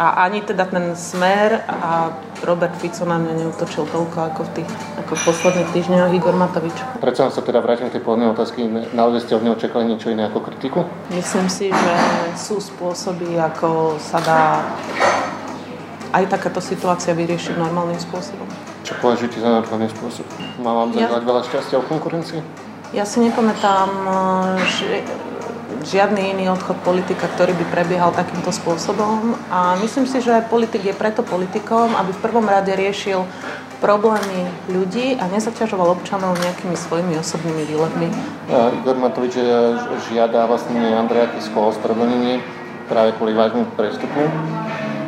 A 0.00 0.24
ani 0.24 0.40
teda 0.40 0.64
ten 0.64 0.96
smer 0.96 1.60
a 1.68 2.08
Robert 2.40 2.72
Fico 2.80 3.04
na 3.04 3.20
mňa 3.20 3.44
neutočil 3.44 3.84
toľko 3.84 4.32
ako 4.32 4.40
v 4.48 4.50
tých 4.60 4.70
ako 4.96 5.12
v 5.12 5.22
posledných 5.28 5.68
týždňoch 5.76 6.12
Igor 6.16 6.32
Matovič. 6.40 6.76
Prečo 7.04 7.28
sa 7.28 7.42
teda 7.44 7.60
vrátim 7.60 7.92
k 7.92 8.00
tej 8.00 8.02
pôvodnej 8.08 8.32
otázky? 8.32 8.64
Naozaj 8.96 9.28
ste 9.28 9.36
od 9.36 9.44
neho 9.44 9.56
čakali 9.60 9.92
niečo 9.92 10.08
iné 10.08 10.24
ako 10.32 10.40
kritiku? 10.40 10.88
Myslím 11.12 11.52
si, 11.52 11.68
že 11.68 11.94
sú 12.32 12.64
spôsoby, 12.64 13.36
ako 13.36 14.00
sa 14.00 14.24
dá 14.24 14.64
aj 16.16 16.24
takáto 16.32 16.64
situácia 16.64 17.12
vyriešiť 17.12 17.60
normálnym 17.60 18.00
spôsobom. 18.00 18.48
Čo 18.82 18.96
považujete 19.04 19.38
za 19.44 19.52
normálny 19.52 19.92
spôsob? 19.92 20.24
Má 20.64 20.72
vám 20.72 20.96
ja... 20.96 21.12
veľa 21.20 21.44
šťastia 21.44 21.76
o 21.76 21.84
konkurencii? 21.84 22.69
Ja 22.90 23.06
si 23.06 23.22
nepamätám, 23.22 23.86
že 24.66 25.06
žiadny 25.86 26.34
iný 26.34 26.50
odchod 26.50 26.76
politika, 26.82 27.30
ktorý 27.30 27.54
by 27.54 27.64
prebiehal 27.70 28.10
takýmto 28.10 28.50
spôsobom. 28.50 29.38
A 29.46 29.78
myslím 29.78 30.10
si, 30.10 30.18
že 30.18 30.42
politik 30.50 30.82
je 30.84 30.92
preto 30.92 31.22
politikom, 31.22 31.94
aby 31.94 32.10
v 32.10 32.22
prvom 32.22 32.44
rade 32.44 32.74
riešil 32.74 33.22
problémy 33.80 34.44
ľudí 34.68 35.16
a 35.16 35.24
nezaťažoval 35.30 35.96
občanov 35.96 36.36
nejakými 36.36 36.76
svojimi 36.76 37.16
osobnými 37.16 37.64
výletmi. 37.64 38.08
Igor 38.50 38.98
Matovič 38.98 39.38
žiada 40.10 40.44
vlastne 40.50 40.92
Andreja 40.92 41.32
Kisko 41.32 41.70
o 41.70 41.72
práve 42.90 43.14
kvôli 43.16 43.32
vážnym 43.38 43.70
prestupu. 43.78 44.26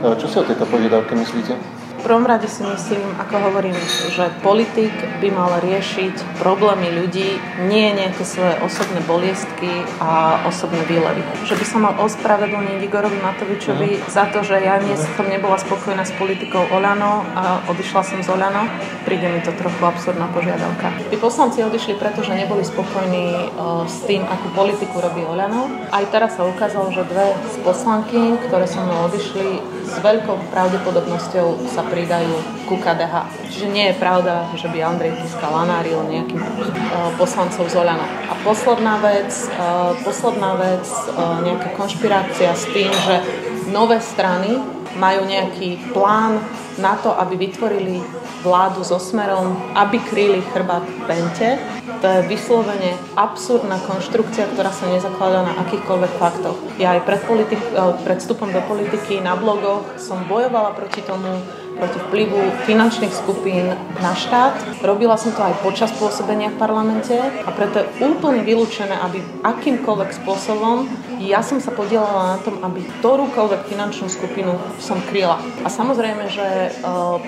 Čo 0.02 0.26
si 0.30 0.36
o 0.38 0.46
tejto 0.46 0.64
požiadavke 0.70 1.18
myslíte? 1.18 1.81
Prvom 2.02 2.26
rade 2.26 2.50
si 2.50 2.66
myslím, 2.66 3.06
ako 3.22 3.48
hovorím, 3.48 3.78
že 4.10 4.28
politik 4.42 4.92
by 5.22 5.28
mal 5.30 5.62
riešiť 5.62 6.42
problémy 6.42 6.90
ľudí, 6.90 7.38
nie 7.70 7.94
nejaké 7.94 8.26
svoje 8.26 8.58
osobné 8.60 9.00
boliestky 9.06 9.86
a 10.02 10.42
osobné 10.50 10.82
výlevy. 10.90 11.22
Že 11.46 11.54
by 11.56 11.64
sa 11.64 11.78
mal 11.78 11.94
ospravedlniť 12.02 12.78
Igorovi 12.82 13.18
Matovičovi 13.22 13.90
mm. 13.96 14.10
za 14.10 14.26
to, 14.34 14.42
že 14.42 14.58
ja 14.58 14.82
nie 14.82 14.98
som 14.98 15.24
nebola 15.30 15.56
spokojná 15.56 16.02
s 16.02 16.12
politikou 16.18 16.66
Olano 16.74 17.22
a 17.38 17.62
odišla 17.70 18.02
som 18.02 18.18
z 18.18 18.28
Olano. 18.34 18.66
Príde 19.06 19.30
mi 19.30 19.38
to 19.40 19.54
trochu 19.54 19.80
absurdná 19.86 20.26
požiadavka. 20.34 20.90
Tí 21.08 21.16
poslanci 21.16 21.62
odišli, 21.62 21.96
pretože 21.96 22.34
neboli 22.34 22.66
spokojní 22.66 23.54
uh, 23.54 23.86
s 23.86 24.02
tým, 24.04 24.26
akú 24.26 24.50
politiku 24.52 24.98
robí 24.98 25.22
Olano. 25.22 25.70
Aj 25.94 26.02
teraz 26.10 26.34
sa 26.34 26.42
ukázalo, 26.42 26.90
že 26.90 27.06
dve 27.06 27.30
z 27.54 27.56
poslanky, 27.62 28.36
ktoré 28.50 28.66
so 28.66 28.82
mnou 28.82 29.06
odišli, 29.06 29.71
s 29.92 30.00
veľkou 30.00 30.48
pravdepodobnosťou 30.48 31.68
sa 31.68 31.84
pridajú 31.84 32.64
ku 32.64 32.80
KDH. 32.80 33.28
Čiže 33.52 33.66
nie 33.68 33.92
je 33.92 34.00
pravda, 34.00 34.48
že 34.56 34.72
by 34.72 34.80
Andrej 34.80 35.20
Kiska 35.20 35.44
lanáril 35.52 36.00
nejakým 36.08 36.40
uh, 36.40 37.12
poslancov 37.20 37.68
z 37.68 37.76
Oľano. 37.76 38.06
A 38.32 38.32
posledná 38.40 38.96
vec, 39.04 39.28
uh, 39.52 39.92
posledná 40.00 40.56
vec, 40.56 40.88
uh, 41.12 41.44
nejaká 41.44 41.76
konšpirácia 41.76 42.56
s 42.56 42.64
tým, 42.72 42.88
že 42.88 43.20
nové 43.68 44.00
strany 44.00 44.56
majú 44.96 45.28
nejaký 45.28 45.92
plán 45.92 46.40
na 46.78 46.96
to, 46.96 47.12
aby 47.20 47.36
vytvorili 47.36 48.00
vládu 48.42 48.84
so 48.84 48.98
smerom, 48.98 49.56
aby 49.74 49.98
kryli 49.98 50.40
chrbát 50.52 50.82
Pente. 51.06 51.58
To 52.00 52.06
je 52.06 52.20
vyslovene 52.26 52.98
absurdná 53.14 53.78
konštrukcia, 53.86 54.50
ktorá 54.54 54.74
sa 54.74 54.90
nezakladá 54.90 55.46
na 55.46 55.54
akýchkoľvek 55.62 56.12
faktoch. 56.18 56.58
Ja 56.78 56.98
aj 56.98 57.06
pred, 57.06 57.20
politik- 57.26 57.72
pred 58.02 58.18
vstupom 58.18 58.50
do 58.50 58.62
politiky 58.66 59.22
na 59.22 59.38
blogoch 59.38 59.86
som 59.98 60.26
bojovala 60.26 60.74
proti 60.74 61.02
tomu, 61.06 61.38
proti 61.76 61.98
vplyvu 62.08 62.38
finančných 62.68 63.12
skupín 63.12 63.72
na 64.00 64.12
štát. 64.12 64.82
Robila 64.84 65.16
som 65.16 65.32
to 65.32 65.42
aj 65.42 65.60
počas 65.64 65.90
pôsobenia 65.96 66.52
v 66.52 66.60
parlamente 66.60 67.16
a 67.18 67.50
preto 67.52 67.82
je 67.82 67.88
úplne 68.04 68.44
vylúčené, 68.44 68.92
aby 69.02 69.22
akýmkoľvek 69.42 70.10
spôsobom 70.22 70.86
ja 71.22 71.38
som 71.38 71.62
sa 71.62 71.70
podielala 71.70 72.34
na 72.34 72.38
tom, 72.42 72.58
aby 72.66 72.82
ktorúkoľvek 72.98 73.70
finančnú 73.70 74.10
skupinu 74.10 74.58
som 74.82 74.98
kryla. 75.06 75.38
A 75.62 75.70
samozrejme, 75.70 76.26
že 76.26 76.74
uh, 76.82 77.22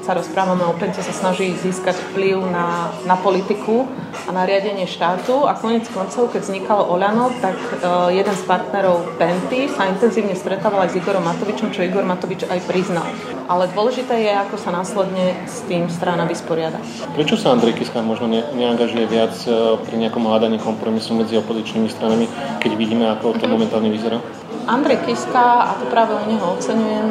Penta 0.00 0.16
sa 0.16 0.16
rozprávame 0.16 0.64
o 0.64 0.72
Pente, 0.80 1.04
sa 1.04 1.12
snaží 1.12 1.52
získať 1.60 1.92
vplyv 1.92 2.40
na, 2.48 2.88
na 3.04 3.20
politiku 3.20 3.84
a 4.24 4.32
na 4.32 4.48
riadenie 4.48 4.88
štátu 4.88 5.44
a 5.44 5.52
konec 5.52 5.84
koncov, 5.92 6.32
keď 6.32 6.40
vznikalo 6.40 6.88
Oľano, 6.88 7.28
tak 7.44 7.52
uh, 7.84 8.08
jeden 8.08 8.32
z 8.32 8.42
partnerov 8.48 9.20
Penty 9.20 9.68
sa 9.68 9.92
intenzívne 9.92 10.32
stretával 10.32 10.88
aj 10.88 10.96
s 10.96 11.04
Igorom 11.04 11.20
Matovičom, 11.20 11.68
čo 11.76 11.84
Igor 11.84 12.08
Matovič 12.08 12.48
aj 12.48 12.64
priznal. 12.64 13.04
Ale 13.44 13.68
dôležité 13.76 14.24
je, 14.24 14.32
ako 14.40 14.56
sa 14.56 14.72
následne 14.72 15.36
s 15.44 15.68
tým 15.68 15.92
strana 15.92 16.24
vysporiada. 16.24 16.80
Prečo 17.12 17.36
sa 17.36 17.52
Andrej 17.52 17.76
Kiska 17.76 18.00
možno 18.00 18.24
ne, 18.24 18.40
neangažuje 18.56 19.04
viac 19.04 19.36
uh, 19.44 19.76
pri 19.84 20.00
nejakom 20.00 20.24
hľadaní 20.24 20.64
kompromisu 20.64 21.12
medzi 21.12 21.36
opozičnými 21.36 21.92
stranami, 21.92 22.24
keď 22.56 22.72
vidíme, 22.72 23.04
ako 23.12 23.36
to 23.36 23.44
momentálne 23.44 23.92
vyzerá? 23.92 24.16
Andrej 24.66 25.04
Kiska, 25.08 25.70
a 25.70 25.72
to 25.80 25.88
práve 25.88 26.12
u 26.14 26.24
neho 26.28 26.46
oceňujem, 26.56 27.08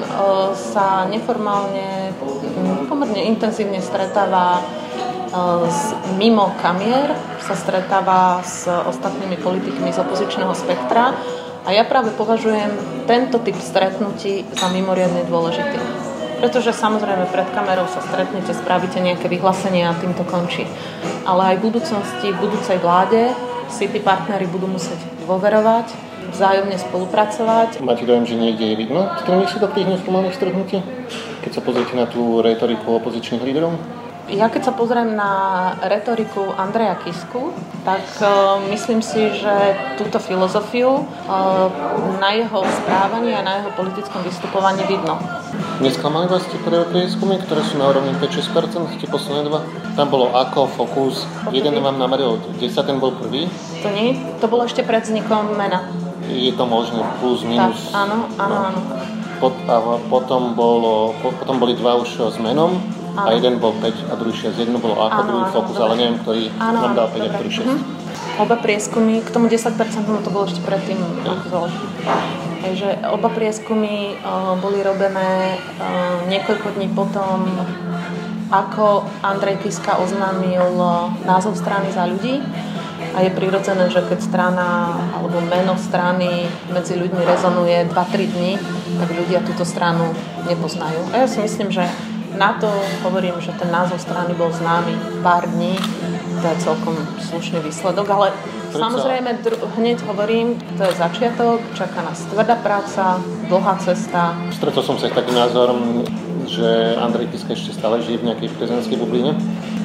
sa 0.54 1.06
neformálne 1.10 2.14
pomerne 2.86 3.26
intenzívne 3.26 3.82
stretáva 3.82 4.62
s, 5.70 5.94
mimo 6.18 6.54
kamier, 6.62 7.14
sa 7.42 7.54
stretáva 7.54 8.42
s 8.42 8.66
ostatnými 8.66 9.38
politikmi 9.42 9.94
z 9.94 10.02
opozičného 10.02 10.54
spektra 10.58 11.14
a 11.66 11.70
ja 11.70 11.86
práve 11.86 12.10
považujem 12.18 13.06
tento 13.06 13.38
typ 13.42 13.58
stretnutí 13.62 14.46
za 14.54 14.68
mimoriadne 14.74 15.26
dôležitý. 15.30 15.78
Pretože 16.40 16.72
samozrejme 16.72 17.28
pred 17.36 17.52
kamerou 17.52 17.86
sa 17.92 18.00
stretnete, 18.00 18.56
spravíte 18.56 19.04
nejaké 19.04 19.28
vyhlásenie 19.28 19.84
a 19.84 19.98
týmto 20.00 20.24
končí. 20.24 20.64
Ale 21.28 21.54
aj 21.54 21.56
v 21.60 21.66
budúcnosti, 21.68 22.28
v 22.32 22.42
budúcej 22.42 22.80
vláde 22.80 23.36
si 23.68 23.92
tí 23.92 24.00
partnery 24.00 24.48
budú 24.48 24.66
musieť 24.72 24.98
dôverovať, 25.28 26.09
vzájomne 26.32 26.78
spolupracovať. 26.78 27.84
Máte 27.84 28.08
dojem, 28.08 28.26
že 28.28 28.36
niekde 28.40 28.66
je 28.72 28.76
vidno 28.80 29.08
sú 29.50 29.58
do 29.58 29.70
tých 29.74 29.90
neformálnych 29.90 30.38
stretnutí? 30.38 30.80
Keď 31.42 31.52
sa 31.52 31.62
pozriete 31.66 31.98
na 31.98 32.06
tú 32.06 32.46
retoriku 32.46 33.02
opozičných 33.02 33.42
líderov? 33.42 33.74
Ja 34.30 34.46
keď 34.46 34.70
sa 34.70 34.74
pozriem 34.78 35.18
na 35.18 35.74
retoriku 35.82 36.54
Andreja 36.54 37.02
Kisku, 37.02 37.50
tak 37.82 38.06
uh, 38.22 38.62
myslím 38.70 39.02
si, 39.02 39.34
že 39.34 39.74
túto 39.98 40.22
filozofiu 40.22 41.02
uh, 41.02 41.06
na 42.22 42.38
jeho 42.38 42.62
správaní 42.62 43.34
a 43.34 43.42
na 43.42 43.58
jeho 43.58 43.74
politickom 43.74 44.22
vystupovaní 44.22 44.86
vidno. 44.86 45.18
Nesklamali 45.82 46.30
vás 46.30 46.46
tie 46.46 46.62
prvé 46.62 46.86
prieskumy, 46.94 47.42
ktoré 47.42 47.66
sú 47.66 47.82
na 47.82 47.90
úrovni 47.90 48.14
5-6%, 48.22 49.02
tie 49.02 49.10
posledné 49.10 49.50
dva? 49.50 49.66
Tam 49.98 50.14
bolo 50.14 50.30
ako, 50.30 50.70
fokus, 50.78 51.26
jeden 51.50 51.74
vám 51.82 51.98
nameril 51.98 52.38
10, 52.62 52.70
ten 52.86 53.02
bol 53.02 53.18
prvý? 53.18 53.50
To 53.82 53.90
nie, 53.90 54.14
to 54.38 54.46
bolo 54.46 54.70
ešte 54.70 54.86
pred 54.86 55.10
vznikom 55.10 55.58
mena 55.58 55.90
je 56.30 56.54
to 56.54 56.66
možné 56.70 57.02
plus, 57.18 57.42
minus. 57.42 57.90
Tak, 57.90 58.06
áno, 58.06 58.18
áno, 58.38 58.56
no. 58.56 58.66
áno. 58.70 58.80
Pot, 59.40 59.56
a 59.72 59.80
potom, 60.12 60.54
bolo, 60.54 61.16
potom 61.24 61.64
boli 61.64 61.74
dva 61.74 61.96
už 61.96 62.36
s 62.36 62.38
menom 62.44 62.76
áno. 63.16 63.28
a 63.28 63.30
jeden 63.34 63.58
bol 63.58 63.72
5 63.80 64.12
a 64.12 64.14
druhý 64.20 64.36
6. 64.36 64.60
Jedno 64.60 64.78
bolo 64.84 65.00
ako, 65.00 65.20
druhý 65.26 65.46
fokus, 65.50 65.76
dobre. 65.80 65.86
ale 65.88 65.94
neviem, 65.96 66.18
ktorý 66.22 66.44
áno, 66.60 66.78
nám 66.86 66.94
dal 66.96 67.08
5 67.08 67.16
dobre. 67.16 67.24
a 67.24 67.36
ktorý 67.40 67.50
6. 67.50 67.66
Mhm. 67.66 67.80
Oba 68.40 68.56
prieskumy, 68.56 69.20
k 69.20 69.30
tomu 69.36 69.52
10% 69.52 69.76
no 70.08 70.24
to 70.24 70.32
bolo 70.32 70.48
ešte 70.48 70.64
predtým 70.64 70.96
ja. 71.28 71.36
Takže 72.60 72.88
oba 73.12 73.32
prieskumy 73.32 74.16
uh, 74.20 74.56
boli 74.60 74.80
robené 74.84 75.60
uh, 75.80 76.24
niekoľko 76.28 76.76
dní 76.76 76.88
potom, 76.92 77.48
ako 78.48 79.08
Andrej 79.24 79.64
Kiska 79.64 80.00
oznámil 80.00 80.72
názov 81.24 81.56
strany 81.60 81.92
za 81.92 82.08
ľudí 82.08 82.42
a 83.16 83.26
je 83.26 83.32
prirodzené, 83.34 83.90
že 83.90 84.02
keď 84.06 84.20
strana 84.22 84.96
alebo 85.18 85.42
meno 85.42 85.76
strany 85.76 86.46
medzi 86.70 86.96
ľuďmi 86.96 87.22
rezonuje 87.26 87.90
2-3 87.90 88.34
dní, 88.36 88.52
tak 89.02 89.10
ľudia 89.14 89.40
túto 89.44 89.66
stranu 89.66 90.14
nepoznajú. 90.46 91.10
A 91.14 91.26
ja 91.26 91.28
si 91.28 91.42
myslím, 91.42 91.74
že 91.74 91.86
na 92.38 92.54
to 92.56 92.70
hovorím, 93.04 93.42
že 93.42 93.52
ten 93.58 93.68
názov 93.74 93.98
strany 94.00 94.38
bol 94.38 94.54
známy 94.54 95.22
pár 95.26 95.50
dní, 95.50 95.76
to 96.40 96.46
je 96.48 96.56
celkom 96.64 96.96
slušný 97.20 97.60
výsledok, 97.60 98.08
ale 98.08 98.32
Prečo? 98.32 98.80
samozrejme 98.80 99.30
dru- 99.44 99.60
hneď 99.76 99.98
hovorím, 100.08 100.56
to 100.78 100.88
je 100.88 100.94
začiatok, 100.96 101.60
čaká 101.76 102.00
nás 102.06 102.24
tvrdá 102.30 102.56
práca, 102.56 103.20
dlhá 103.50 103.76
cesta. 103.84 104.38
Stretol 104.56 104.84
som 104.86 104.96
sa 104.96 105.12
s 105.12 105.18
takým 105.18 105.36
názorom, 105.36 106.08
že 106.48 106.96
Andrej 106.96 107.30
Kiska 107.34 107.54
ešte 107.54 107.76
stále 107.76 108.00
žije 108.02 108.24
v 108.24 108.28
nejakej 108.32 108.50
prezidentskej 108.56 108.98
bubline, 108.98 109.36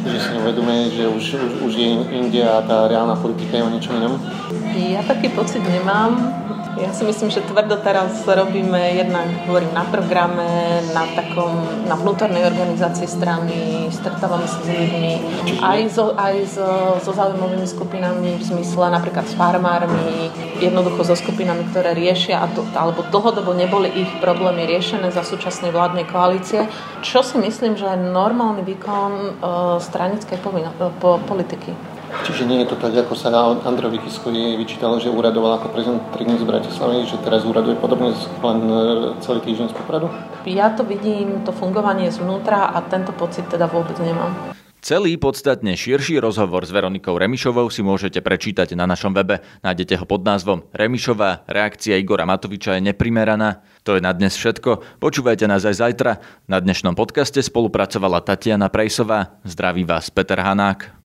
že 0.04 0.18
si 0.20 0.30
uvedomuje, 0.36 0.92
že 0.92 1.04
už, 1.08 1.24
už, 1.34 1.52
už 1.64 1.72
je 1.72 1.88
India 2.12 2.60
a 2.60 2.64
tá 2.64 2.88
reálna 2.88 3.16
politika 3.16 3.56
je 3.56 3.64
o 3.64 3.70
niečom 3.72 3.96
inom? 3.96 4.14
Ja 4.76 5.00
taký 5.04 5.32
pocit 5.32 5.64
nemám. 5.64 6.18
Ja 6.74 6.90
si 6.90 7.06
myslím, 7.06 7.30
že 7.30 7.38
tvrdo 7.46 7.78
teraz 7.86 8.26
robíme 8.26 8.98
jednak, 8.98 9.46
hovorím, 9.46 9.70
na 9.78 9.86
programe, 9.86 10.82
na 10.90 11.06
takom, 11.14 11.54
na 11.86 11.94
vnútornej 11.94 12.42
organizácii 12.50 13.06
strany, 13.06 13.86
stretávame 13.94 14.42
sa 14.50 14.58
s 14.58 14.66
ľuďmi, 14.66 15.12
aj, 15.62 15.80
so, 15.94 16.18
aj 16.18 16.34
so, 16.50 16.66
so 16.98 17.14
zaujímavými 17.14 17.62
skupinami, 17.62 18.42
v 18.42 18.44
zmysle 18.44 18.90
napríklad 18.90 19.22
s 19.22 19.38
farmármi, 19.38 20.34
jednoducho 20.58 21.06
so 21.06 21.14
skupinami, 21.14 21.62
ktoré 21.70 21.94
riešia, 21.94 22.42
alebo 22.74 23.06
dlhodobo 23.06 23.54
neboli 23.54 23.94
ich 23.94 24.10
problémy 24.18 24.66
riešené 24.66 25.14
za 25.14 25.22
súčasnej 25.22 25.70
vládnej 25.70 26.10
koalície, 26.10 26.66
čo 27.06 27.22
si 27.22 27.38
myslím, 27.38 27.78
že 27.78 27.86
je 27.86 28.10
normálny 28.10 28.66
výkon 28.66 29.10
uh, 29.14 29.78
stranickej 29.78 30.42
povino- 30.42 30.74
po, 30.98 31.22
politiky. 31.22 31.93
Čiže 32.22 32.46
nie 32.46 32.62
je 32.62 32.70
to 32.70 32.76
tak, 32.78 32.94
ako 32.94 33.18
sa 33.18 33.34
Androvi 33.66 33.98
Kiskovi 33.98 34.54
vyčítalo, 34.54 35.02
že 35.02 35.10
úradoval 35.10 35.58
ako 35.58 35.74
prezident 35.74 36.02
3 36.14 36.22
dní 36.22 36.36
z 36.38 36.46
Bratislavy, 36.46 36.96
že 37.10 37.18
teraz 37.26 37.42
úraduje 37.42 37.74
podobne 37.74 38.14
len 38.40 38.58
e, 38.70 38.78
celý 39.18 39.42
týždeň 39.42 39.72
z 39.72 39.74
Popradu? 39.74 40.06
Ja 40.46 40.70
to 40.70 40.86
vidím, 40.86 41.42
to 41.42 41.50
fungovanie 41.50 42.14
zvnútra 42.14 42.70
a 42.70 42.78
tento 42.86 43.10
pocit 43.10 43.50
teda 43.50 43.66
vôbec 43.66 43.98
nemám. 43.98 44.54
Celý 44.84 45.16
podstatne 45.16 45.72
širší 45.80 46.20
rozhovor 46.20 46.60
s 46.60 46.68
Veronikou 46.68 47.16
Remišovou 47.16 47.72
si 47.72 47.80
môžete 47.80 48.20
prečítať 48.20 48.76
na 48.76 48.84
našom 48.84 49.16
webe. 49.16 49.40
Nájdete 49.64 49.96
ho 49.96 50.04
pod 50.04 50.20
názvom 50.20 50.68
Remišová, 50.76 51.48
reakcia 51.48 51.96
Igora 51.96 52.28
Matoviča 52.28 52.76
je 52.76 52.92
neprimeraná. 52.92 53.64
To 53.88 53.96
je 53.96 54.04
na 54.04 54.12
dnes 54.12 54.36
všetko. 54.36 55.00
Počúvajte 55.00 55.48
nás 55.48 55.64
aj 55.64 55.80
zajtra. 55.80 56.20
Na 56.52 56.60
dnešnom 56.60 56.92
podcaste 56.92 57.40
spolupracovala 57.40 58.20
Tatiana 58.20 58.68
Prejsová. 58.68 59.40
Zdraví 59.48 59.88
vás 59.88 60.12
Peter 60.12 60.36
Hanák. 60.36 61.00